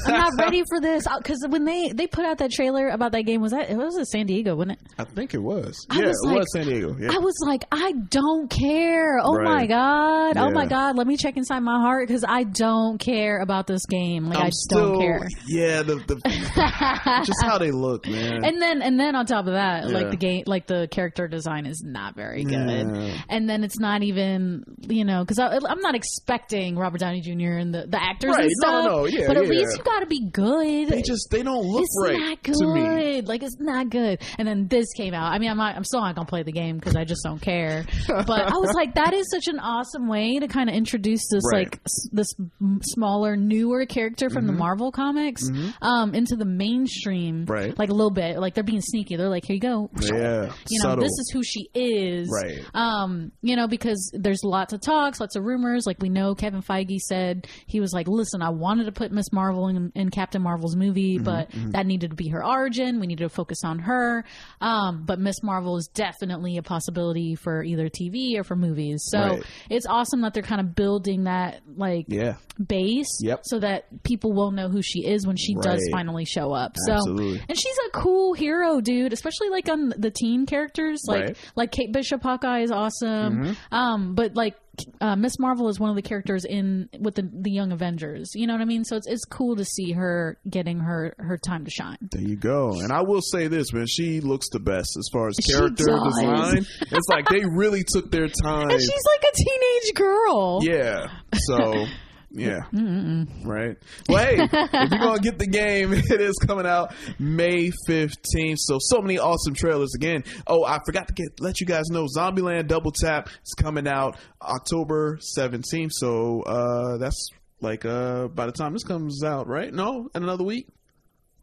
[0.07, 3.23] I'm not ready for this because when they they put out that trailer about that
[3.23, 4.87] game, was that it was in San Diego, wasn't it?
[4.97, 5.85] I think it was.
[5.89, 6.95] I yeah, was it like- was San Diego.
[6.99, 7.09] Yeah.
[7.13, 9.19] I was like, I don't care.
[9.21, 9.69] Oh my Right.
[9.69, 10.37] god.
[10.37, 10.95] Oh my god.
[10.97, 14.25] Let me check inside my heart because I don't care about this game.
[14.25, 15.27] Like I'm I still, don't care.
[15.47, 16.15] Yeah, the, the
[17.25, 18.43] just how they look, man.
[18.43, 19.93] And then and then on top of that, Yeah.
[19.93, 22.53] like the game, like the character design is not very good.
[22.89, 23.21] Yeah.
[23.29, 27.57] And then it's not even you know because I'm not expecting Robert Downey Jr.
[27.59, 28.45] and the, the actors Right.
[28.45, 28.85] and No, stuff.
[28.85, 29.49] no, yeah, but at yeah.
[29.49, 30.87] least you got to be good.
[30.89, 32.55] they just they don't look it's right not good.
[32.55, 33.21] to me.
[33.21, 34.21] Like it's not good.
[34.37, 35.31] And then this came out.
[35.31, 37.41] I mean, I'm not, I'm still not gonna play the game because I just don't
[37.41, 37.85] care.
[38.07, 41.43] But I was like, that is such an awesome way to kind of introduce this
[41.51, 41.65] Right.
[41.65, 42.27] like s- this
[42.61, 44.57] m- smaller, newer character from the Mhm.
[44.57, 45.73] Marvel comics Mhm.
[45.81, 47.45] um, into the mainstream.
[47.45, 47.77] Right.
[47.77, 48.39] Like a little bit.
[48.39, 49.15] Like they're being sneaky.
[49.15, 49.89] They're like, here you go.
[50.01, 51.03] Yeah, You know, subtle.
[51.03, 52.29] this is who she is.
[52.31, 52.59] Right.
[52.73, 55.85] Um, you know, because there's lots of talks, lots of rumors.
[55.89, 59.33] Like we know Kevin Feige said he was like, listen, I wanted to put Miss
[59.33, 62.99] Marvel in, in Captain Marvel's movie, Mm-hmm, but that needed to be her origin.
[62.99, 64.23] We needed to focus on her.
[64.61, 69.01] Um, but Miss Marvel is definitely a possibility for either TV or for movies.
[69.09, 69.43] So Right.
[69.69, 72.35] it's awesome that they're kind of building that like Yeah.
[72.63, 73.41] base Yep.
[73.45, 76.75] so that people will know who she is when she does finally show up.
[76.85, 77.41] So Absolutely.
[77.49, 81.01] and she's a cool hero, dude, especially like on the teen characters.
[81.07, 81.37] Like Right.
[81.55, 83.43] like Kate Bishop Hawkeye is awesome.
[83.43, 83.55] Mhm.
[83.71, 84.55] Um but like
[85.01, 88.31] uh, Miss Marvel is one of the characters in with the the Young Avengers.
[88.35, 88.83] You know what I mean?
[88.83, 91.97] So it's it's cool to see her getting her her time to shine.
[92.11, 92.79] There you go.
[92.79, 96.65] And I will say this, man, she looks the best as far as character design.
[96.81, 98.69] It's like they really took their time.
[98.69, 100.59] And she's like a teenage girl.
[100.63, 101.07] Yeah.
[101.33, 101.85] So,
[102.31, 102.61] yeah.
[102.73, 103.27] Mm-mm.
[103.45, 103.77] Right.
[104.07, 108.57] Well, hey, if you're gonna get the game, it is coming out May 15th.
[108.57, 110.23] So, so many awesome trailers again.
[110.47, 114.17] Oh, I forgot to get let you guys know Zombieland Double Tap is coming out
[114.41, 115.91] October 17th.
[115.91, 117.29] So, uh, that's
[117.61, 119.73] like uh by the time this comes out, right?
[119.73, 120.67] No, in another week.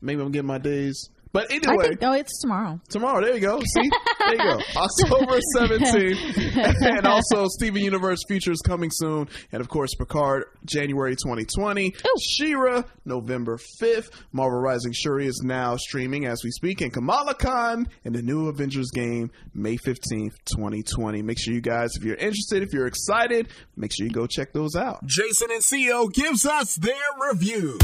[0.00, 1.10] Maybe I'm getting my days.
[1.32, 2.80] But anyway, think oh it's tomorrow.
[2.88, 3.60] Tomorrow, there you go.
[3.60, 4.58] See, there you go.
[4.76, 11.44] October seventeenth, and also Steven Universe features coming soon, and of course Picard January twenty
[11.44, 11.94] twenty.
[12.20, 14.10] She-Ra November fifth.
[14.32, 18.48] Marvel Rising Shuri is now streaming as we speak, and Kamala Khan in the new
[18.48, 21.22] Avengers game May fifteenth, twenty twenty.
[21.22, 24.52] Make sure you guys, if you're interested, if you're excited, make sure you go check
[24.52, 25.04] those out.
[25.04, 26.94] Jason and Xio gives us their
[27.30, 27.78] reviews.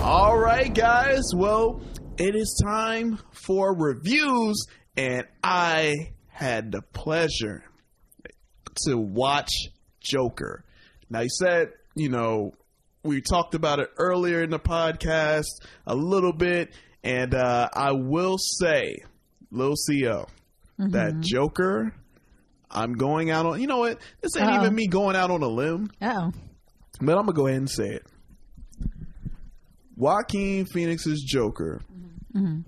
[0.00, 1.22] All right, guys.
[1.34, 1.82] Well,
[2.20, 4.66] it is time for reviews,
[4.96, 7.64] and I had the pleasure
[8.86, 9.50] to watch
[10.00, 10.64] Joker.
[11.08, 12.52] Now, you said, you know,
[13.02, 15.46] we talked about it earlier in the podcast
[15.86, 18.98] a little bit, and uh, I will say,
[19.50, 20.28] Lil Xio,
[20.78, 21.22] that Mhm.
[21.24, 21.94] Joker.
[22.70, 23.98] I'm going out on, you know what?
[24.20, 24.60] This ain't Uh-oh.
[24.62, 25.90] even me going out on a limb.
[26.00, 26.30] Oh.
[27.00, 28.06] But I'm gonna go ahead and say it.
[29.96, 31.80] Joaquin Phoenix's Joker
[32.34, 32.64] Mhm.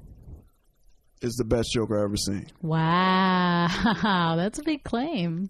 [1.21, 2.47] is the best Joker I've ever seen.
[2.63, 5.49] Wow, that's a big claim.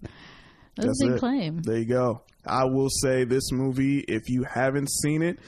[0.75, 1.19] That's, a big it.
[1.19, 1.61] claim.
[1.61, 2.21] There you go.
[2.45, 5.39] I will say this movie, if you haven't seen it,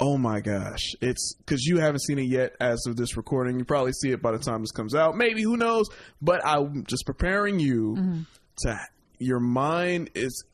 [0.00, 3.58] oh my gosh, it's because you haven't seen it yet as of this recording.
[3.58, 5.16] You probably see it by the time this comes out.
[5.16, 5.86] Maybe who knows?
[6.22, 8.20] But I'm just preparing you Mm-hmm.
[8.64, 8.78] to.
[9.20, 10.44] Your mind is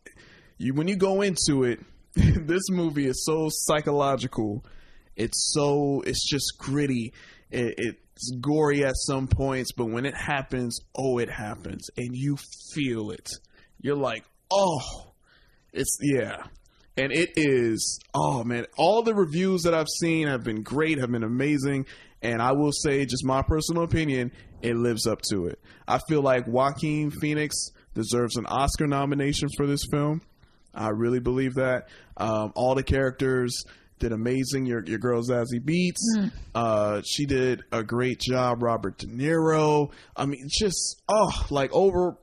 [0.57, 1.81] you when you go into it.
[2.17, 4.65] this movie is so psychological.
[5.17, 7.13] It's so it's just gritty.
[7.51, 12.37] It, it's gory at some points, but when it happens, oh, it happens, and you
[12.75, 13.29] feel it.
[13.81, 15.13] You're like, oh,
[15.73, 16.45] it's yeah,
[16.97, 18.01] and it is.
[18.15, 21.87] Oh man, all the reviews that I've seen have been great, have been amazing,
[22.23, 25.61] and I will say, just my personal opinion, it lives up to it.
[25.87, 30.23] I feel like Joaquin Phoenix deserves an Oscar nomination for this film.
[30.75, 31.89] I really believe that.
[32.17, 33.65] Um, all the characters
[33.99, 34.67] did amazing.
[34.67, 38.63] Your your girl Zazie Beetz, uh, she did a great job.
[38.63, 39.93] Robert De Niro.
[40.17, 42.17] I mean, just oh, like over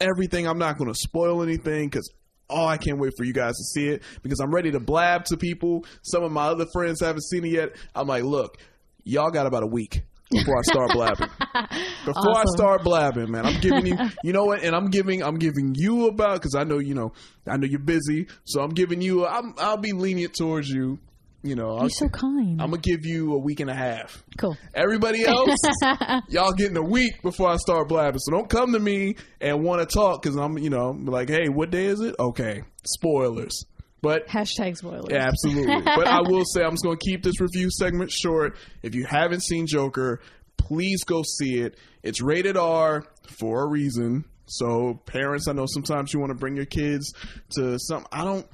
[0.00, 0.46] everything.
[0.46, 2.10] I'm not going to spoil anything because.
[2.50, 5.26] Oh, I can't wait for you guys to see it because I'm ready to blab
[5.26, 5.84] to people.
[6.00, 7.76] Some of my other friends haven't seen it yet.
[7.94, 8.56] I'm like, look,
[9.04, 10.00] y'all got about a week
[10.30, 11.28] before I start blabbing.
[12.04, 15.38] Before I start blabbing, man, I'm giving you, you know what, and I'm giving, I'm
[15.38, 17.12] giving you about because I know, you know,
[17.46, 20.98] I know you're busy, so I'm giving you, I'm, I'll be lenient towards you.
[21.42, 22.60] You know, I'll, You're so kind.
[22.60, 24.24] I'm gonna give you a week and a half.
[24.38, 24.56] Cool.
[24.74, 25.56] Everybody else,
[26.28, 28.18] y'all getting a week before I start blabbing.
[28.18, 31.48] So don't come to me and want to talk because I'm, you know, like, hey,
[31.48, 32.16] what day is it?
[32.18, 33.64] Okay, spoilers.
[34.00, 35.06] But Hashtag spoilers.
[35.10, 35.80] yeah, absolutely.
[35.84, 38.56] but I will say I'm just going to keep this review segment short.
[38.82, 40.20] If you haven't seen Joker,
[40.56, 41.76] please go see it.
[42.02, 43.04] It's rated R
[43.38, 44.24] for a reason.
[44.46, 47.12] So parents, I know sometimes you want to bring your kids
[47.56, 48.06] to some.
[48.12, 48.46] I don't.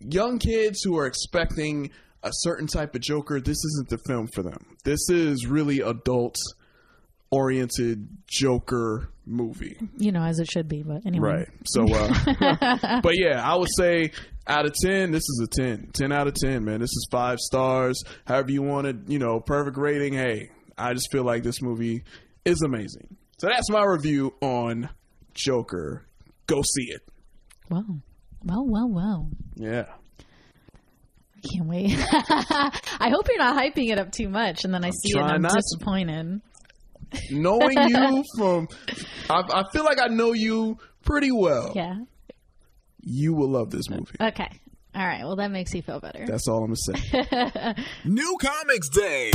[0.00, 1.90] Young kids who are expecting
[2.22, 4.76] a certain type of Joker, this isn't the film for them.
[4.84, 6.36] This is really adult
[7.30, 9.78] oriented Joker movie.
[9.96, 11.28] You know, as it should be, but anyway.
[11.28, 11.48] Right.
[11.66, 14.12] So, uh, but yeah, I would say
[14.46, 15.90] out of 10, this is a 10.
[15.92, 16.80] 10 out of 10, man.
[16.80, 18.02] This is five stars.
[18.26, 20.14] However you want it, you know, perfect rating.
[20.14, 22.04] Hey, I just feel like this movie
[22.44, 23.16] is amazing.
[23.38, 24.88] So that's my review on
[25.34, 26.06] Joker.
[26.46, 27.02] Go see it.
[27.70, 27.84] Wow.
[28.48, 29.30] Well, well, well.
[29.56, 29.84] Yeah.
[31.36, 31.94] I can't wait.
[32.10, 35.26] I hope you're not hyping it up too much, and then I see it and
[35.30, 36.40] I'm not disappointed.
[37.30, 38.68] Knowing you from,
[39.28, 41.72] I, I feel like I know you pretty well.
[41.76, 41.96] Yeah.
[43.02, 44.16] You will love this movie.
[44.20, 44.50] Okay.
[44.98, 45.20] All right.
[45.20, 46.26] Well, that makes you feel better.
[46.26, 47.74] That's all I'm gonna say.
[48.04, 49.30] New Comics Day.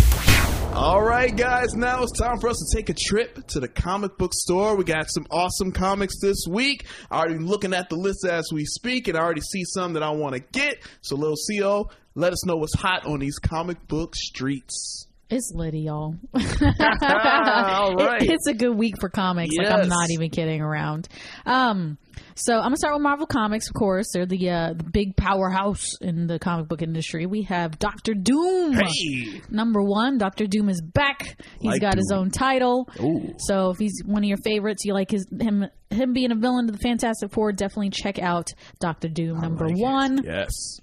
[0.74, 4.18] All right, guys, now it's time for us to take a trip to the comic
[4.18, 4.76] book store.
[4.76, 6.86] We got some awesome comics this week.
[7.10, 10.04] I already looking at the list as we speak, and I already see some that
[10.04, 10.80] I want to get.
[11.00, 15.08] So, little Xio, let us know what's hot on these comic book streets.
[15.34, 16.16] It's litty, y'all.
[16.34, 18.22] All right.
[18.22, 19.56] It- it's a good week for comics.
[19.58, 21.08] Like I'm not even kidding around.
[21.46, 21.98] Um,
[22.36, 23.68] so I'm gonna start with Marvel Comics.
[23.68, 27.26] Of course, they're the uh, the big powerhouse in the comic book industry.
[27.26, 28.74] We have Doctor Doom.
[28.74, 29.42] Hey.
[29.50, 31.38] Number one, Doctor Doom is back.
[31.60, 32.90] He's Like got his own title.
[33.02, 33.34] Ooh.
[33.40, 36.66] So if he's one of your favorites, you like his him him being a villain
[36.68, 37.52] to the Fantastic Four.
[37.54, 39.40] Definitely check out Doctor Doom.
[39.42, 39.82] number like it.
[39.82, 40.24] one.
[40.24, 40.80] Yes.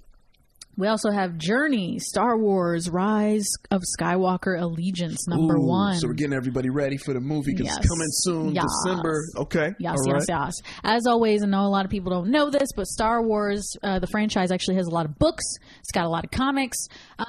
[0.77, 5.97] We also have Journey, Star Wars, Rise of Skywalker Allegiance, number Ooh, one.
[5.97, 7.77] So we're getting everybody ready for the movie because Yes.
[7.77, 8.65] it's coming soon, Yes.
[8.83, 9.21] December.
[9.37, 9.73] Okay.
[9.79, 10.45] Yes, All yes, right.
[10.45, 10.53] yes.
[10.83, 13.99] As always, I know a lot of people don't know this, but Star Wars, uh,
[13.99, 15.43] the franchise actually has a lot of books.
[15.81, 16.77] It's got a lot of comics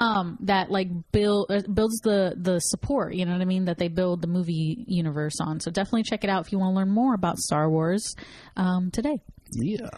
[0.00, 3.14] um, that like build uh, builds the the support.
[3.14, 3.64] You know what I mean?
[3.66, 5.60] That they build the movie universe on.
[5.60, 8.14] So definitely check it out if you want to learn more about Star Wars
[8.56, 9.18] um, today.
[9.54, 9.88] Yeah.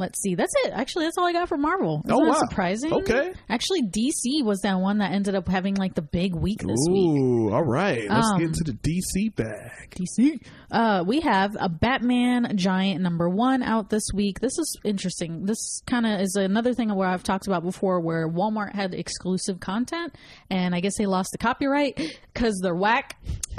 [0.00, 0.34] Let's see.
[0.34, 0.72] That's it.
[0.74, 2.00] Actually, that's all I got for Marvel.
[2.06, 2.38] Isn't Oh, that wow.
[2.48, 2.92] surprising?
[2.92, 3.32] Okay.
[3.48, 7.18] Actually, DC was that one that ended up having like the big week this week.
[7.20, 8.08] Ooh, all right.
[8.08, 9.90] Let's Um, get into the DC bag.
[9.90, 10.40] DC.
[10.70, 14.40] Uh, we have a Batman Giant number one out this week.
[14.40, 15.44] This is interesting.
[15.44, 19.60] This kind of is another thing where I've talked about before, where Walmart had exclusive
[19.60, 20.14] content,
[20.48, 22.00] and I guess they lost the copyright
[22.32, 23.16] because they're whack.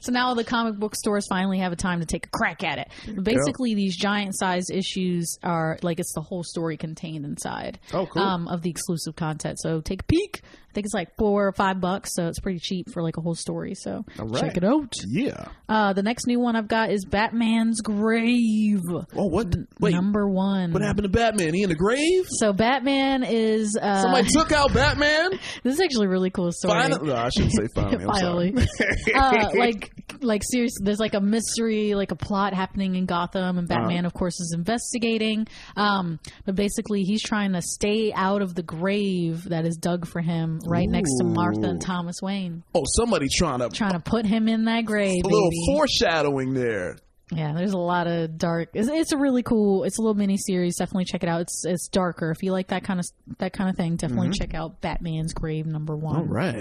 [0.00, 2.78] so now the comic book stores finally have a time to take a crack at
[2.78, 2.88] it.
[3.22, 5.11] Basically, these giant size issues
[5.42, 8.22] are like it's the whole story contained inside Oh, cool.
[8.22, 9.58] um, of the exclusive content.
[9.60, 10.42] So take a peek.
[10.72, 13.20] I think it's like four or five bucks, so it's pretty cheap for like a
[13.20, 13.74] whole story.
[13.74, 14.40] So right.
[14.40, 14.94] check it out.
[15.06, 15.48] Yeah.
[15.68, 18.80] Uh, the next new one I've got is Batman's Grave.
[19.14, 19.54] Oh, what?
[19.80, 19.92] Wait.
[19.92, 20.72] Number one.
[20.72, 21.52] What happened to Batman?
[21.52, 22.24] He in the grave?
[22.28, 23.76] So Batman is.
[23.80, 25.38] Uh, Somebody took out Batman?
[25.62, 26.80] This is actually a really cool story.
[26.80, 27.08] Finally.
[27.08, 28.04] No, I shouldn't say finally.
[28.12, 28.54] Finally.
[29.14, 29.92] uh, like,
[30.22, 34.06] like seriously, there's like a mystery, like a plot happening in Gotham, and Batman, Uh-huh.
[34.06, 35.46] of course, is investigating.
[35.76, 40.20] Um, but basically, he's trying to stay out of the grave that is dug for
[40.20, 43.68] him right next to Martha and Thomas Wayne, oh, somebody trying to.
[43.68, 45.22] trying to put him in that grave.
[45.24, 45.66] a little baby.
[45.76, 46.96] foreshadowing there.
[47.34, 48.70] Yeah, there's a lot of dark.
[48.74, 49.84] It's, it's a really cool.
[49.84, 50.76] It's a little mini series.
[50.76, 51.40] Definitely check it out.
[51.40, 52.30] It's it's darker.
[52.30, 53.06] If you like that kind of
[53.38, 54.34] that kind of thing, definitely Mhm.
[54.38, 56.16] check out Batman's Grave number one.
[56.16, 56.56] All right.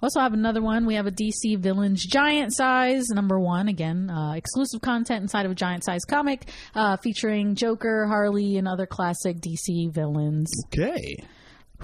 [0.00, 0.86] We also have another one.
[0.86, 3.66] We have a DC Villains Giant Size number one.
[3.66, 8.68] Again, uh, exclusive content inside of a giant size comic uh, featuring Joker, Harley, and
[8.68, 10.48] other classic DC villains.
[10.66, 11.16] Okay.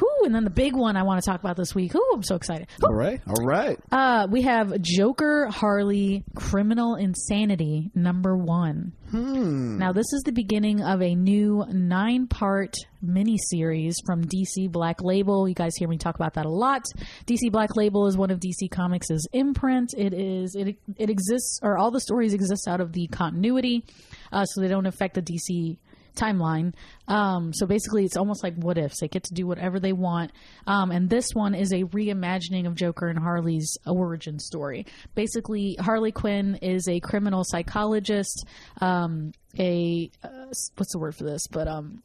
[0.01, 0.25] Whoo!
[0.25, 1.95] And then the big one I want to talk about this week.
[1.95, 2.05] Whoo!
[2.13, 2.67] I'm so excited.
[2.83, 3.21] All right.
[3.27, 3.79] All right.
[3.93, 8.93] Uh, we have Joker, Harley, Criminal Insanity, number one.
[9.11, 9.79] Hmm.
[9.79, 12.75] Now, this is the beginning of a new nine part
[13.05, 15.49] miniseries from DC Black Label.
[15.49, 16.85] You guys hear me talk about that a lot.
[17.27, 19.95] DC Black Label is one of DC Comics' imprint.
[19.97, 23.85] It is, it, it exists, or all the stories exist out of the continuity,
[24.33, 25.77] uh, so they don't affect the DC
[26.17, 26.75] timeline.
[27.09, 29.01] Um, so basically, it's almost like what ifs.
[29.01, 30.33] They get to do whatever they want.
[30.67, 34.87] Um, and this one is a reimagining of Joker and Harley's origin story.
[35.15, 38.47] Basically, Harley Quinn is a criminal psychologist,
[38.81, 40.47] um, a uh,
[40.77, 41.47] what's the word for this?
[41.47, 42.03] But um,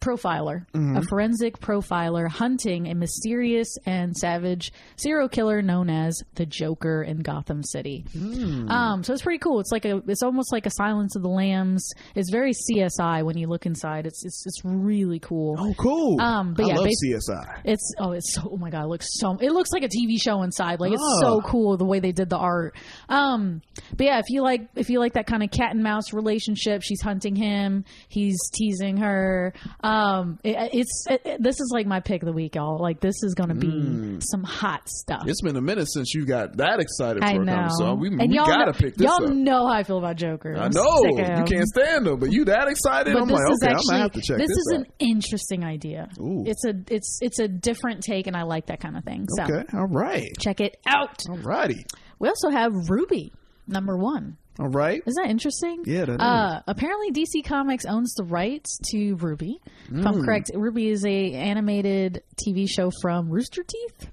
[0.00, 0.98] profiler, Mhm.
[0.98, 7.18] a forensic profiler hunting a mysterious and savage serial killer known as the Joker in
[7.18, 8.04] Gotham City.
[8.12, 8.68] Hmm.
[8.70, 9.60] Um, so it's pretty cool.
[9.60, 11.88] It's like a, it's almost like a Silence of the Lambs.
[12.14, 14.06] It's very CSI when you look inside.
[14.06, 15.56] It's it's, it's really cool.
[15.58, 16.20] Oh, cool.
[16.20, 17.60] Um, but I yeah, love CSI.
[17.64, 20.20] It's oh, it's so oh my god, it looks so it looks like a TV
[20.20, 20.80] show inside.
[20.80, 21.20] Like it's Oh.
[21.20, 22.74] so cool the way they did the art.
[23.08, 23.62] Um,
[23.96, 26.82] but yeah, if you like if you like that kind of cat and mouse relationship,
[26.82, 29.52] she's hunting him, he's teasing her.
[29.82, 32.78] Um, Um, it, it's it, this is like my pick of the week, y'all.
[32.80, 34.22] Like this is gonna be mm.
[34.22, 35.22] some hot stuff.
[35.26, 37.54] It's been a minute since you got that excited for I a know.
[37.54, 39.32] comic, so we, and we y'all gotta know, pick this y'all up.
[39.32, 40.56] know how I feel about Joker.
[40.56, 43.12] I know you can't stand them, but you that excited?
[43.14, 44.48] But I'm like, okay, actually I'm gonna have to check this out.
[44.48, 44.80] this, is out.
[44.80, 46.08] an interesting idea.
[46.20, 46.44] Ooh.
[46.46, 49.26] It's a it's it's a different take, and I like that kind of thing.
[49.28, 51.24] So Okay, all right, check it out.
[51.28, 51.84] all righty,
[52.18, 53.32] We also have RWBY
[53.66, 54.36] number one.
[54.58, 55.02] All right.
[55.06, 55.84] Isn't that interesting?
[55.86, 59.54] Yeah, that uh, Apparently, DC Comics owns the rights to RWBY.
[59.92, 60.24] If I'm Mm.
[60.24, 64.10] correct, RWBY is a animated TV show from Rooster Teeth.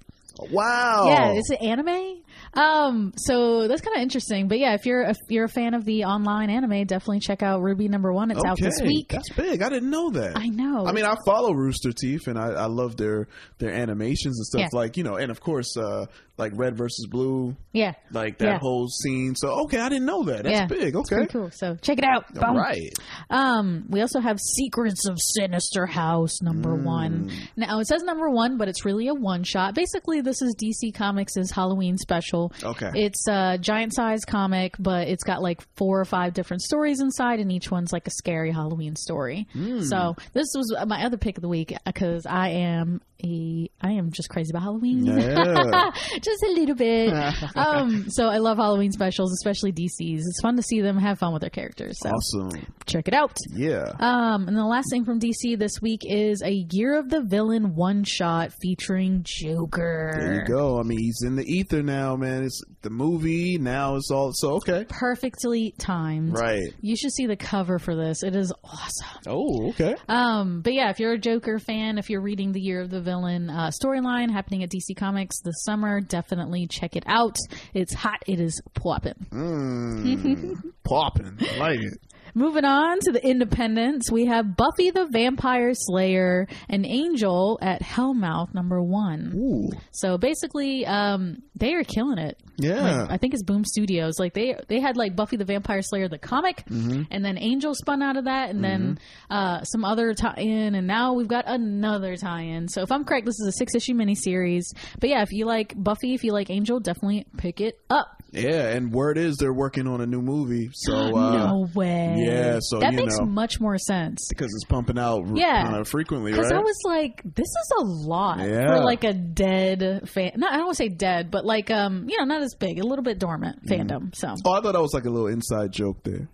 [0.52, 1.08] Wow.
[1.08, 2.22] Yeah, it's an anime.
[2.54, 4.48] Um, so that's kind of interesting.
[4.48, 7.60] But yeah, if you're if you're a fan of the online anime, definitely check out
[7.62, 8.30] RWBY number one.
[8.32, 9.10] It's out this week.
[9.10, 9.62] That's big.
[9.64, 10.38] I didn't know that.
[10.38, 10.86] I know.
[10.86, 13.28] I mean, I follow Rooster Teeth, and I, I love their
[13.58, 14.62] their animations and stuff.
[14.62, 14.68] Yeah.
[14.80, 16.06] Like you know, and of course, uh,
[16.38, 17.56] like Red versus Blue.
[17.74, 17.94] Yeah.
[18.12, 18.60] Like that Yeah.
[18.60, 19.36] whole scene.
[19.36, 20.44] So okay, I didn't know that.
[20.44, 20.96] That's yeah, big.
[20.96, 21.26] Okay.
[21.28, 21.50] cool.
[21.52, 22.26] So check it out.
[22.38, 22.58] All Boom.
[22.58, 22.92] right.
[23.30, 26.84] Um, we also have Secrets of Sinister House number Mm.
[26.84, 27.32] one.
[27.56, 29.74] Now it says number one, but it's really a one shot.
[29.76, 32.52] Basically, this is DC Comics' Halloween special.
[32.64, 32.92] Okay.
[32.96, 37.40] It's a giant size comic, but it's got like four or five different stories inside,
[37.40, 39.48] and each one's like a scary Halloween story.
[39.56, 39.84] Mm.
[39.84, 44.12] So this was my other pick of the week because I am a I am
[44.12, 45.06] just crazy about Halloween.
[45.06, 45.92] Yeah.
[46.22, 47.14] just a little bit.
[47.56, 50.26] um, so I love Halloween specials, especially DC's.
[50.28, 51.98] It's fun to see them have fun with their characters.
[52.02, 52.66] So Awesome.
[52.86, 53.38] check it out.
[53.54, 53.92] Yeah.
[54.00, 57.76] Um, and the last thing from DC this week is a Year of the Villain
[57.76, 60.16] one shot featuring Joker.
[60.20, 60.80] There you go.
[60.80, 62.44] I mean, he's in the ether now, man.
[62.44, 63.96] It's the movie now.
[63.96, 64.86] It's all so okay.
[64.90, 66.34] Perfectly timed.
[66.34, 66.74] Right.
[66.82, 68.24] You should see the cover for this.
[68.24, 69.22] It is awesome.
[69.28, 69.96] Oh, okay.
[70.08, 73.02] Um, but yeah, if you're a Joker fan, if you're reading the Year of the
[73.08, 77.38] Villain uh, storyline happening at DC Comics this summer, definitely check it out.
[77.74, 78.22] It's hot.
[78.28, 79.14] It is popping.
[79.32, 81.38] Mm, popping.
[81.40, 81.98] I like it.
[82.34, 88.54] Moving on to the independents, we have Buffy the Vampire Slayer and Angel at Hellmouth
[88.54, 89.32] number one.
[89.36, 89.70] Ooh.
[89.92, 92.38] So basically, um, they are killing it.
[92.58, 93.02] Yeah.
[93.02, 94.20] Like, I think it's Boom Studios.
[94.20, 97.08] Like they they had like Buffy the Vampire Slayer the comic, Mhm.
[97.12, 99.00] and then Angel spun out of that, and then
[99.30, 102.68] uh, some other tie-in, and now we've got another tie-in.
[102.68, 104.64] So if I'm correct, this is a six issue miniseries.
[105.00, 108.17] But yeah, if you like Buffy, if you like Angel, definitely pick it up.
[108.32, 110.70] Yeah, and word is they're working on a new movie.
[110.74, 112.16] So uh, no way.
[112.20, 114.28] Yeah, so that makes know much more sense.
[114.30, 115.64] because it's pumping out Yeah.
[115.64, 116.60] kind of frequently, Because right?
[116.60, 118.76] I was like, this is a lot Yeah.
[118.78, 120.32] for like a dead fan.
[120.38, 122.80] No, I don't want to say dead, but like um, you know, not as big,
[122.80, 124.14] a little bit dormant fandom.
[124.16, 126.28] So oh, I thought that was like a little inside joke there.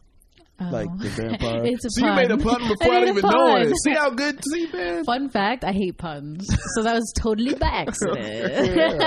[0.71, 1.61] Like the vampire.
[1.61, 1.65] Oh.
[1.65, 2.59] It's a so you made a pun.
[2.59, 3.61] pun before I I, made a didn't even know pun.
[3.63, 3.73] it.
[3.83, 4.43] See how good?
[4.43, 5.03] See, man.
[5.05, 9.03] Fun fact: I hate puns, so that was totally by accident.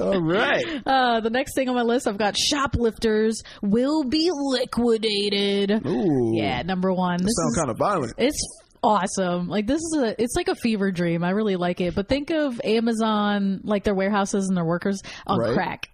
[0.00, 0.64] All right.
[0.86, 5.86] Uh, the next thing on my list, I've got shoplifters will be liquidated.
[5.86, 6.32] Ooh.
[6.34, 7.18] Yeah, number one.
[7.18, 8.14] That This sounds kind of violent.
[8.18, 8.38] It's
[8.82, 9.48] awesome.
[9.48, 11.22] Like this is a it's like a fever dream.
[11.22, 11.94] I really like it.
[11.94, 15.54] But think of Amazon like their warehouses and their workers on Right.
[15.54, 15.89] crack.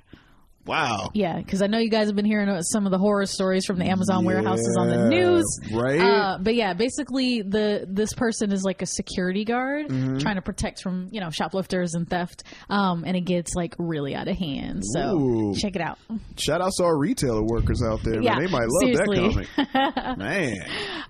[0.67, 1.11] Wow.
[1.15, 3.79] Yeah, because I know you guys have been hearing some of the horror stories from
[3.79, 6.01] the Amazon warehouses on the news, right?
[6.01, 10.21] Uh, but yeah, basically the this person is like a security guard Mhm.
[10.21, 14.15] trying to protect from you know shoplifters and theft, um, and it gets like really
[14.15, 14.83] out of hand.
[14.85, 15.55] So Ooh.
[15.55, 15.99] check it out.
[16.37, 18.45] Shout out to our retailer workers out there, Yeah, man.
[18.47, 19.47] They might love seriously.
[19.57, 20.19] that comic.
[20.19, 20.57] man.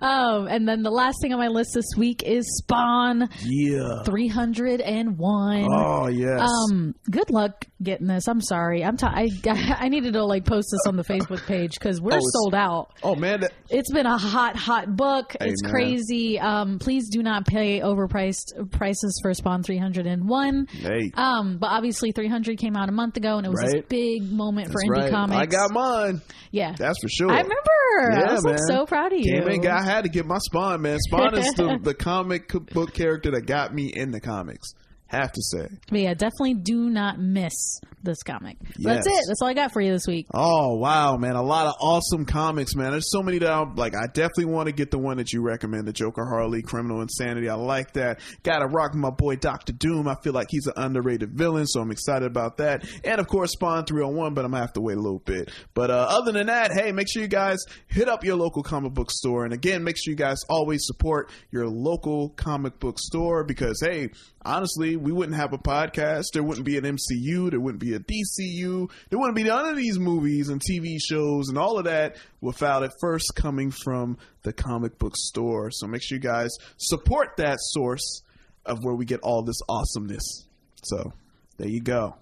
[0.01, 4.03] Um, and then the last thing on my list this week is Spawn Yeah.
[4.05, 5.67] 301.
[5.71, 6.41] Oh, yes.
[6.71, 8.27] Um, good luck getting this.
[8.27, 8.83] I'm sorry.
[8.83, 9.29] I'm t- I,
[9.79, 12.91] I needed to like post this on the Facebook page because we're Oh, sold out.
[13.03, 15.35] Oh man, that, It's been a hot, hot book.
[15.39, 15.71] Hey, it's man.
[15.71, 16.39] crazy.
[16.39, 20.67] Um, please do not pay overpriced prices for Spawn 301.
[20.71, 24.23] hey, Um, but obviously 300 came out a month ago and it was this big
[24.31, 25.11] moment for indie right.
[25.11, 25.39] comics.
[25.39, 26.21] I got mine.
[26.51, 26.73] yeah.
[26.77, 27.29] That's for sure.
[27.31, 28.19] I remember.
[28.19, 28.67] Yeah, I was like man.
[28.67, 29.33] so proud of you.
[29.39, 30.97] Came in, got, I had to get my Spawn, man.
[30.99, 34.73] Spawn is the, the comic book character that got me in the comics.
[35.07, 35.67] Have to say.
[35.89, 38.57] But yeah, definitely do not miss this comic.
[38.77, 39.05] Yes.
[39.05, 39.23] That's it.
[39.27, 40.27] That's all I got for you this week.
[40.33, 41.35] Oh wow, man!
[41.35, 42.91] A lot of awesome comics, man.
[42.91, 43.95] There's so many that I'm like.
[43.95, 47.47] I definitely want to get the one that you recommend, the Joker Harley Criminal Insanity.
[47.47, 48.19] I like that.
[48.43, 50.07] Got to rock my boy Doctor Doom.
[50.07, 52.85] I feel like he's an underrated villain, so I'm excited about that.
[53.03, 55.51] And of course, Spawn 301, but I'm gonna have to wait a little bit.
[55.73, 58.93] But uh, other than that, hey, make sure you guys hit up your local comic
[58.93, 63.43] book store, and again, make sure you guys always support your local comic book store
[63.43, 64.09] because hey,
[64.43, 66.25] honestly, we wouldn't have a podcast.
[66.33, 67.49] There wouldn't be an MCU.
[67.49, 68.89] There wouldn't be a DCU.
[69.09, 72.83] There wouldn't be none of these movies and TV shows and all of that without
[72.83, 75.71] it first coming from the comic book store.
[75.71, 78.23] So make sure you guys support that source
[78.65, 80.45] of where we get all this awesomeness.
[80.83, 81.13] So
[81.57, 82.15] there you go.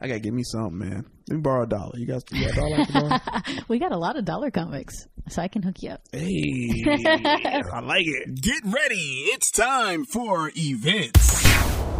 [0.00, 1.06] I gotta give me something, man.
[1.28, 1.92] Let me borrow a dollar.
[1.98, 2.76] You guys, you got a dollar?
[2.76, 3.64] I can borrow?
[3.68, 6.00] we got a lot of dollar comics, so I can hook you up.
[6.12, 8.34] hey, I like it.
[8.40, 9.26] Get ready.
[9.32, 11.44] It's time for events.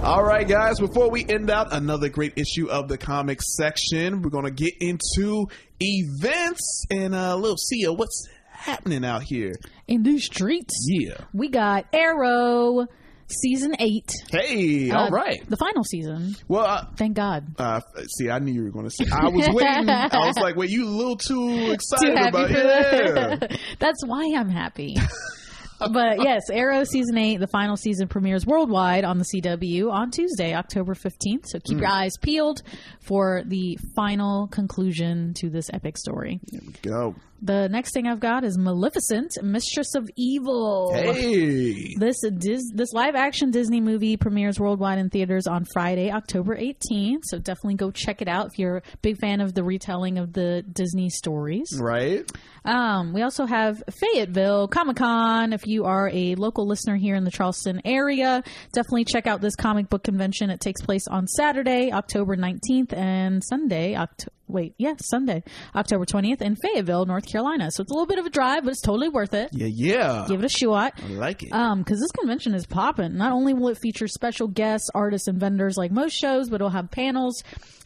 [0.03, 0.79] All right, guys.
[0.79, 5.49] Before we end out another great issue of the comics section, we're gonna get into
[5.81, 7.93] events and uh, little Sia.
[7.93, 9.55] What's happening out here?
[9.87, 11.15] In these streets, Yeah.
[11.33, 12.87] we got Arrow
[13.29, 14.11] season eight.
[14.31, 15.39] Hey, Uh, all right.
[15.49, 16.35] the final season.
[16.49, 17.47] Well, uh, Thank God.
[17.59, 17.81] uh,
[18.17, 19.05] see, I knew you were going to say.
[19.13, 19.89] I was waiting.
[19.91, 23.57] I was like, "Wait, you a little too excited Too happy about it?" Yeah.
[23.79, 24.97] That's why I'm happy.
[25.93, 30.55] but yes, Arrow season eight, the final season premieres worldwide on the CW on Tuesday,
[30.55, 31.45] October 15th.
[31.47, 31.81] So keep Mm.
[31.83, 32.63] your eyes peeled
[33.01, 36.41] for the final conclusion to this epic story.
[36.83, 37.15] Go.
[37.41, 40.93] The next thing I've got is Maleficent, Mistress of Evil.
[40.93, 41.95] Hey.
[41.95, 47.21] This Dis- this live action Disney movie premieres worldwide in theaters on Friday, October 18th.
[47.25, 50.33] So definitely go check it out if you're a big fan of the retelling of
[50.33, 51.69] the Disney stories.
[51.81, 52.29] Right.
[52.65, 55.53] Um, we also have Fayetteville Comic Con.
[55.53, 59.55] If you are a local listener here in the Charleston area, definitely check out this
[59.55, 60.51] comic book convention.
[60.51, 65.43] It takes place on Saturday, October 19th, and Sunday, Oct- wait, yeah, Sunday,
[65.75, 67.71] October 20th in Fayetteville, North Carolina.
[67.71, 69.51] So it's a little bit of a drive, but it's totally worth it.
[69.53, 70.25] Yeah, yeah.
[70.29, 70.95] Give it a shot.
[71.03, 71.53] I like it.
[71.53, 73.17] Um, because this convention is popping.
[73.17, 76.71] Not only will it feature special guests, artists, and vendors like most shows, but it'll
[76.71, 77.43] have panels,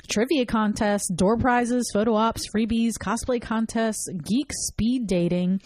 [0.09, 5.61] trivia contests, door prizes, photo ops, freebies, cosplay contests, geek speed dating,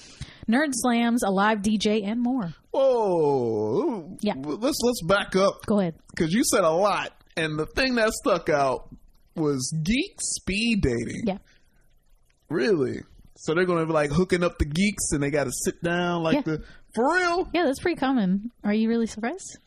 [0.49, 2.53] nerd slams, a live DJ, and more.
[2.72, 4.16] Whoa.
[4.20, 4.34] Yeah.
[4.36, 5.94] Let's let's back up Go ahead.
[6.14, 8.88] because you said a lot, and the thing that stuck out
[9.37, 11.22] was geek speed dating.
[11.26, 11.39] Yeah.
[12.49, 13.01] Really?
[13.37, 15.82] So they're going to be like hooking up the geeks, and they got to sit
[15.82, 16.43] down like Yeah.
[16.57, 16.64] the
[16.95, 17.49] for real.
[17.53, 18.51] Yeah, that's pretty common.
[18.64, 19.59] Are you really surprised?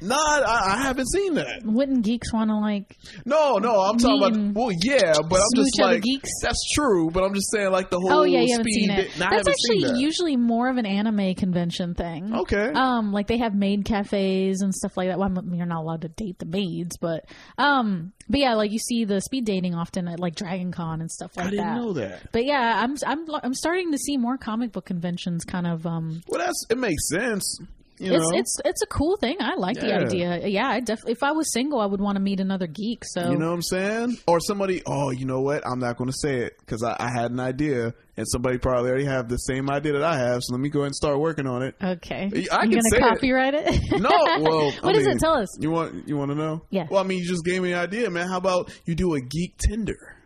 [0.00, 1.62] No, I, I haven't seen that.
[1.64, 2.96] Wouldn't geeks want to like?
[3.24, 4.54] No, no, I'm talking about.
[4.54, 6.30] Well, yeah, but I'm just like geeks?
[6.42, 7.10] that's true.
[7.10, 8.12] But I'm just saying like the whole.
[8.12, 9.18] Oh yeah, you haven't seen it.
[9.18, 9.96] No, That's actually that.
[9.98, 12.34] usually more of an anime convention thing.
[12.34, 12.72] Okay.
[12.74, 15.18] Um, like they have maid cafes and stuff like that.
[15.18, 17.24] Well, you're not allowed to date the maids, but
[17.58, 21.10] um, but yeah, like you see the speed dating often at like Dragon Con and
[21.10, 21.48] stuff like that.
[21.48, 21.76] I didn't that.
[21.76, 22.32] know that.
[22.32, 26.22] But yeah, I'm I'm I'm starting to see more comic book conventions kind of um
[26.28, 27.60] Well, that's it makes sense.
[27.98, 29.36] You it's know, it's it's a cool thing.
[29.40, 30.46] I like the idea.
[30.46, 31.12] Yeah, I definitely.
[31.12, 33.02] If I was single, I would want to meet another geek.
[33.04, 34.18] So You know what I'm saying?
[34.26, 35.66] Or somebody, oh, you know what?
[35.66, 38.90] I'm not going to say it because I, I had an idea, and somebody probably
[38.90, 40.42] already have the same idea that I have.
[40.42, 41.74] So let me go ahead and start working on it.
[41.82, 43.00] okay, I you can gonna say it.
[43.00, 43.80] copyright it?
[44.00, 45.20] No, well, what I is mean, it?
[45.20, 45.56] Tell us.
[45.58, 46.62] You want you want to know?
[46.70, 46.86] Yeah.
[46.90, 48.28] Well, I mean, you just gave me an idea, man.
[48.28, 50.16] How about you do a geek Tinder?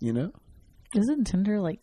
[0.00, 0.32] You know?
[0.94, 1.78] Isn't Tinder like?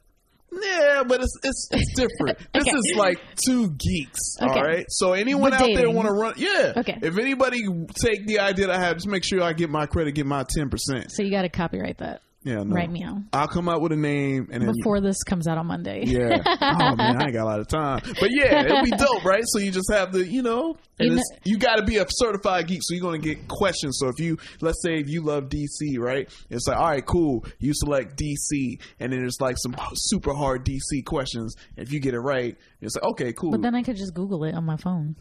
[0.62, 2.40] Yeah, but it's it's, it's different.
[2.54, 4.20] This is like two geeks.
[4.42, 4.52] Okay.
[4.52, 4.86] All right.
[4.90, 6.34] So anyone But out there want to run?
[6.38, 6.74] Yeah.
[6.78, 6.98] Okay.
[7.02, 7.64] If anybody
[8.02, 10.46] take the idea that I have, just make sure I get my credit, get my
[10.48, 11.12] ten percent.
[11.12, 12.22] So you got to copyright that.
[12.44, 12.64] Yeah.
[12.64, 12.76] No.
[12.76, 13.22] Right, meow.
[13.32, 16.04] I'll come out with a name and then Before this comes out on Monday.
[16.06, 16.38] Yeah.
[16.84, 18.02] Oh man, I ain't got a lot of time.
[18.20, 19.44] But yeah, it'll be dope, right?
[19.46, 22.06] So you just have the, you know, and You it's, you got to be a
[22.10, 23.98] certified geek, so you're gonna get questions.
[24.00, 26.30] So if you, let's say, if you love DC, right?
[26.50, 27.46] It's like, all right, cool.
[27.60, 31.56] You select DC, and then there's like some super hard DC questions.
[31.78, 33.52] If you get it right, it's like, okay, cool.
[33.52, 35.16] But then I could just Google it on my phone.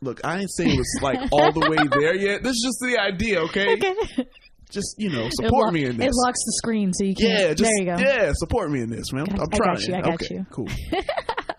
[0.00, 2.42] Look, I ain't saying it's like all the way there yet.
[2.42, 3.74] This is just the idea, okay?
[3.74, 4.26] Okay.
[4.70, 6.06] Just you know, support lo- me in this.
[6.06, 7.28] It locks the screen so you can't.
[7.40, 7.96] Yeah, just there you go.
[7.98, 9.24] yeah, support me in this, man.
[9.26, 9.74] Got- I'm I trying.
[9.74, 10.46] got you, I got okay, you.
[10.50, 10.68] cool.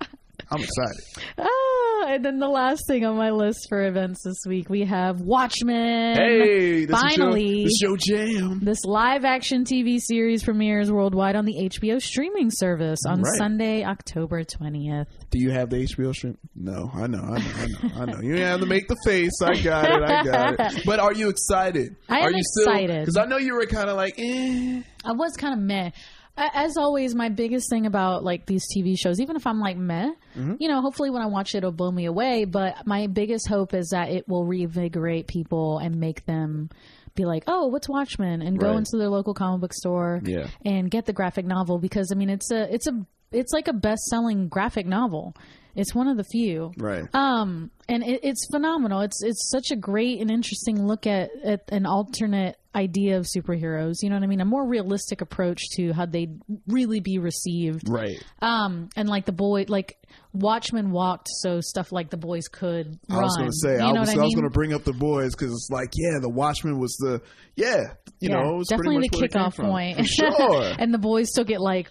[0.52, 1.02] I'm excited.
[1.38, 5.22] Ah, and then the last thing on my list for events this week, we have
[5.22, 6.18] Watchmen.
[6.18, 8.60] Hey, this finally, is your, this your jam.
[8.62, 13.38] this live action TV series premieres worldwide on the HBO streaming service on Right.
[13.38, 15.06] Sunday, October 20th.
[15.30, 16.38] Do you have the HBO stream?
[16.56, 18.20] No, I know, I know, I know, I know.
[18.22, 19.32] You have to make the face.
[19.42, 20.82] I got it, I got it.
[20.86, 21.96] But are you excited?
[22.10, 23.00] I am are you excited.
[23.02, 24.82] Because I know you were kind of like, eh.
[25.06, 25.92] I was kind of meh.
[26.38, 30.12] As always, my biggest thing about like these TV shows, even if I'm like meh,
[30.36, 30.56] Mm-hmm.
[30.60, 32.46] you know, hopefully when I watch it, it'll blow me away.
[32.46, 36.70] But my biggest hope is that it will reinvigorate people and make them
[37.16, 38.78] be like, "Oh, what's Watchmen?" and go Right.
[38.78, 40.48] into their local comic book store Yeah.
[40.66, 43.74] and get the graphic novel because I mean, it's a it's a it's like a
[43.74, 45.36] best selling graphic novel.
[45.76, 46.72] It's one of the few.
[46.78, 47.04] Right.
[47.14, 49.02] Um, and it, it's phenomenal.
[49.02, 53.96] It's it's such a great and interesting look at, at an alternate idea of superheroes.
[54.02, 54.40] You know what I mean?
[54.42, 57.90] A more realistic approach to how they'd really be received.
[57.90, 58.22] Right.
[58.42, 59.98] Um, and like the boy, like
[60.34, 63.20] Watchmen walked, so stuff like the boys could run.
[63.20, 64.84] I was going to say, you I was, I I was going to bring up
[64.86, 67.22] the boys because it's like, yeah, the Watchmen was the,
[67.56, 67.82] yeah,
[68.20, 69.56] you Yeah, know, it was pretty definitely much the where it came kickoff
[69.98, 70.08] point.
[70.08, 70.76] Sure.
[70.80, 71.90] and the boys still get like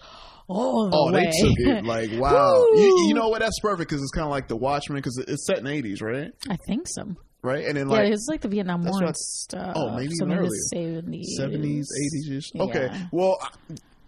[0.51, 1.25] all the Oh, way.
[1.25, 2.65] they took it like wow.
[2.75, 3.39] you, you know what?
[3.39, 6.01] That's perfect because it's kind of like the Watchmen because it's set in the eighties,
[6.01, 6.31] right?
[6.49, 7.03] I think so.
[7.41, 7.65] right?
[7.65, 9.73] And then like it was like the Vietnam War I- and stuff.
[9.75, 10.49] Oh, maybe even earlier.
[10.49, 11.23] the 70s.
[11.37, 11.87] seventies,
[12.25, 12.51] eighties.
[12.59, 13.05] Okay, Yeah.
[13.11, 13.37] well,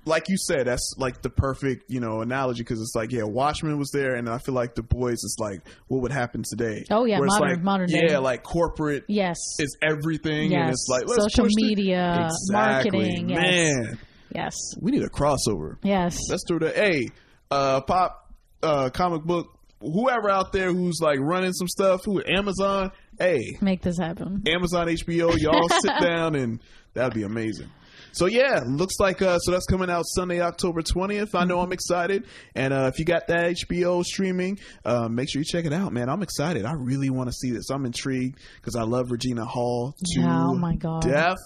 [0.05, 3.77] like you said, that's like the perfect you know analogy because it's like yeah, Watchmen
[3.77, 6.83] was there, and I feel like the boys is like what would happen today.
[6.91, 9.37] Oh, yeah, Where modern- like, modern yeah, like corporate Yes.
[9.59, 10.71] is everything, and Yes.
[10.73, 12.99] it's like let's Social the- media, Exactly.
[12.99, 13.39] marketing, yes.
[13.39, 13.99] man.
[14.34, 14.55] Yes.
[14.79, 15.77] We need a crossover.
[15.84, 16.17] Yes.
[16.29, 16.75] Let's do that.
[16.75, 17.09] Hey,
[17.51, 19.47] uh, pop, uh, comic book,
[19.79, 24.43] whoever out there who's like running some stuff, who Amazon, hey, Make this happen.
[24.47, 26.59] Amazon HBO, y'all sit down and
[26.93, 27.69] that'd be amazing.
[28.15, 31.34] So yeah, looks like uh so that's coming out Sunday, October twentieth.
[31.34, 35.39] I know I'm excited, and uh, if you got that HBO streaming, uh, make sure
[35.41, 36.09] you check it out, man.
[36.09, 36.63] I'm excited.
[36.63, 37.71] I really want to see this.
[37.71, 41.01] I'm intrigued because I love Regina Hall to oh my God.
[41.01, 41.38] death,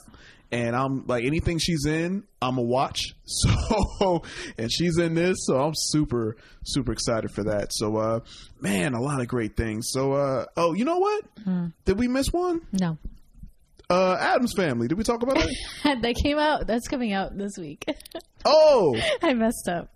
[0.52, 3.02] and I'm like anything she's in, I'm a watch.
[4.00, 4.22] So
[4.58, 7.70] and she's in this, so I'm super super excited for that.
[7.72, 8.20] So uh,
[8.62, 9.88] man, a lot of great things.
[9.92, 11.26] So uh, oh, you know what?
[11.44, 11.68] Hmm.
[11.86, 12.62] Did we miss one?
[12.72, 12.98] No.
[13.90, 14.90] Uh, Addams Family.
[14.90, 16.02] Did we talk about that?
[16.02, 16.68] that came out.
[16.68, 17.86] That's coming out this week.
[18.50, 19.90] Oh, I messed up.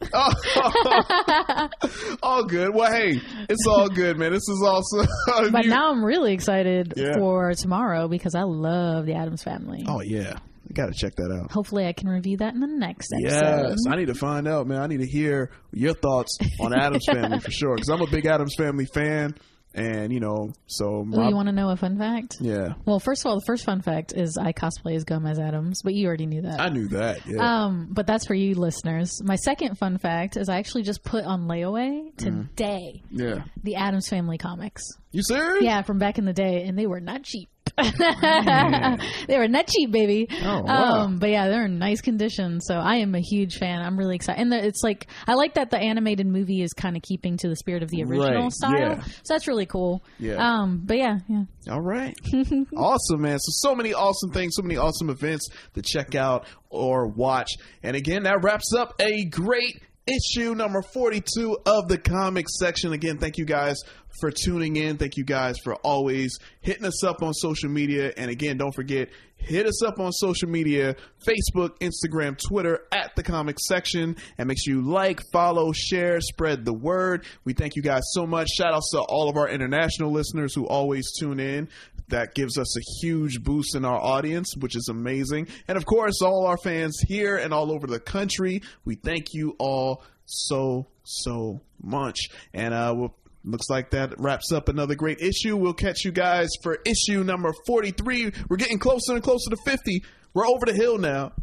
[2.22, 2.74] all good.
[2.74, 4.32] Well, hey, it's all good, man.
[4.34, 5.08] This is awesome.
[5.54, 7.14] But You- now I'm really excited Yeah.
[7.18, 9.86] for tomorrow because I love the Addams Family.
[9.88, 10.34] oh yeah,
[10.68, 11.52] you got to check that out.
[11.52, 13.70] Hopefully, I can review that in the next episode.
[13.70, 14.82] Yes, I need to find out, man.
[14.82, 18.26] I need to hear your thoughts on Addams Family for sure, because I'm a big
[18.26, 19.34] Addams Family fan,
[19.74, 22.38] and you know, so my, you want to know a fun fact?
[22.40, 25.82] yeah, Well, first of all, the first fun fact is I cosplay as Gomez Addams,
[25.84, 26.60] but you already knew that.
[26.60, 27.26] I knew that.
[27.26, 29.22] Yeah, Um, but that's for you listeners.
[29.24, 33.44] My second fun fact is I actually just put on layaway today yeah.
[33.64, 34.84] the Addams Family comics.
[35.12, 35.64] You serious?
[35.64, 37.50] Yeah, from back in the day, and they were not cheap.
[39.28, 40.28] they were not cheap, baby.
[40.44, 41.04] Oh, wow.
[41.04, 42.60] Um, but yeah, they're in nice condition.
[42.62, 43.82] So I am a huge fan.
[43.82, 44.42] I'm really excited.
[44.42, 47.50] And the, it's like I like that the animated movie is kind of keeping to
[47.50, 48.80] the spirit of the original Right, style.
[48.80, 49.02] yeah.
[49.24, 50.04] So that's really cool.
[50.20, 50.36] Yeah.
[50.36, 51.44] Um, but yeah, yeah.
[51.70, 52.18] All right.
[52.76, 53.40] awesome, man.
[53.40, 57.52] So, so many awesome things, so many awesome events to check out or watch.
[57.84, 59.82] And again, that wraps up a great
[60.12, 62.94] issue number 42 of the comic section.
[62.94, 63.82] Again, thank you guys
[64.20, 64.98] for tuning in.
[64.98, 68.12] Thank you guys for always hitting us up on social media.
[68.18, 70.96] And again, don't forget, hit us up on social media
[71.26, 74.16] Facebook, Instagram, Twitter at the comic section.
[74.38, 77.26] And make sure you like, follow, share, spread the word.
[77.46, 78.50] We thank you guys so much.
[78.50, 81.70] Shout outs to all of our international listeners who always tune in.
[82.12, 85.48] That gives us a huge boost in our audience, which is amazing.
[85.68, 89.56] And of course, all our fans here and all over the country, we thank you
[89.60, 92.30] all so, so much.
[92.54, 95.58] And uh, we'll Looks like that wraps up another great issue.
[95.58, 98.32] We'll catch you guys for issue number 43.
[98.50, 100.04] We're getting closer and closer to 50.
[100.34, 101.34] We're over the hill now.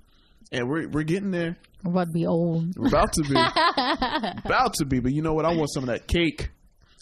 [0.53, 1.57] And we're, we're getting there.
[1.83, 2.77] We're about to be old.
[2.77, 3.35] We're about to be.
[4.45, 5.01] about to be.
[5.01, 5.45] But you know what?
[5.45, 6.51] I want some of that cake.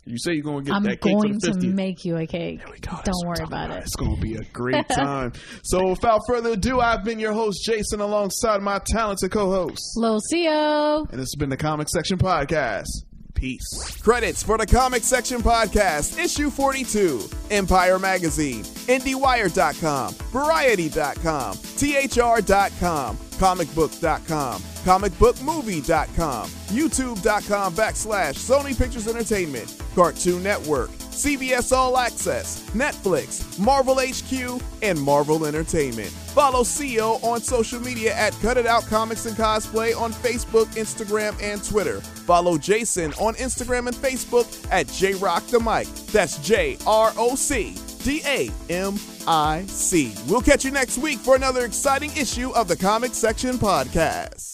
[0.09, 1.61] You say you're going to get I'm that cake for going the 50th.
[1.62, 2.61] to make you a cake.
[2.61, 2.96] There we go.
[3.04, 3.82] Don't worry about it.
[3.82, 5.32] It's going to be a great time.
[5.64, 9.82] so without further ado, I've been your host, Jason, alongside my talented co-host.
[9.96, 11.00] Lil Xio.
[11.11, 12.86] And this has been the Comic Section Podcast.
[13.34, 14.00] Peace.
[14.00, 17.28] Credits for the Comic Section Podcast, issue 42.
[17.50, 31.72] Empire Magazine, IndieWire.com, Variety.com, THR.com, comicbook.com, comicbookmovie.com, youtube.com backslash Sony Pictures Entertainment, Cartoon Network, CBS
[31.72, 36.11] All Access, Netflix, Marvel HQ, and Marvel Entertainment.
[36.11, 41.34] Follow Xio on social media at Cut It Out Comics and Cosplay on Facebook, Instagram,
[41.43, 42.03] and Twitter.
[42.03, 45.89] Follow Jason on Instagram and Facebook at JRock the.
[46.12, 47.74] That's J R O C
[48.05, 50.14] D A M I C.
[50.29, 54.47] We'll catch you next week for another exciting issue of the Comic Section Podcast.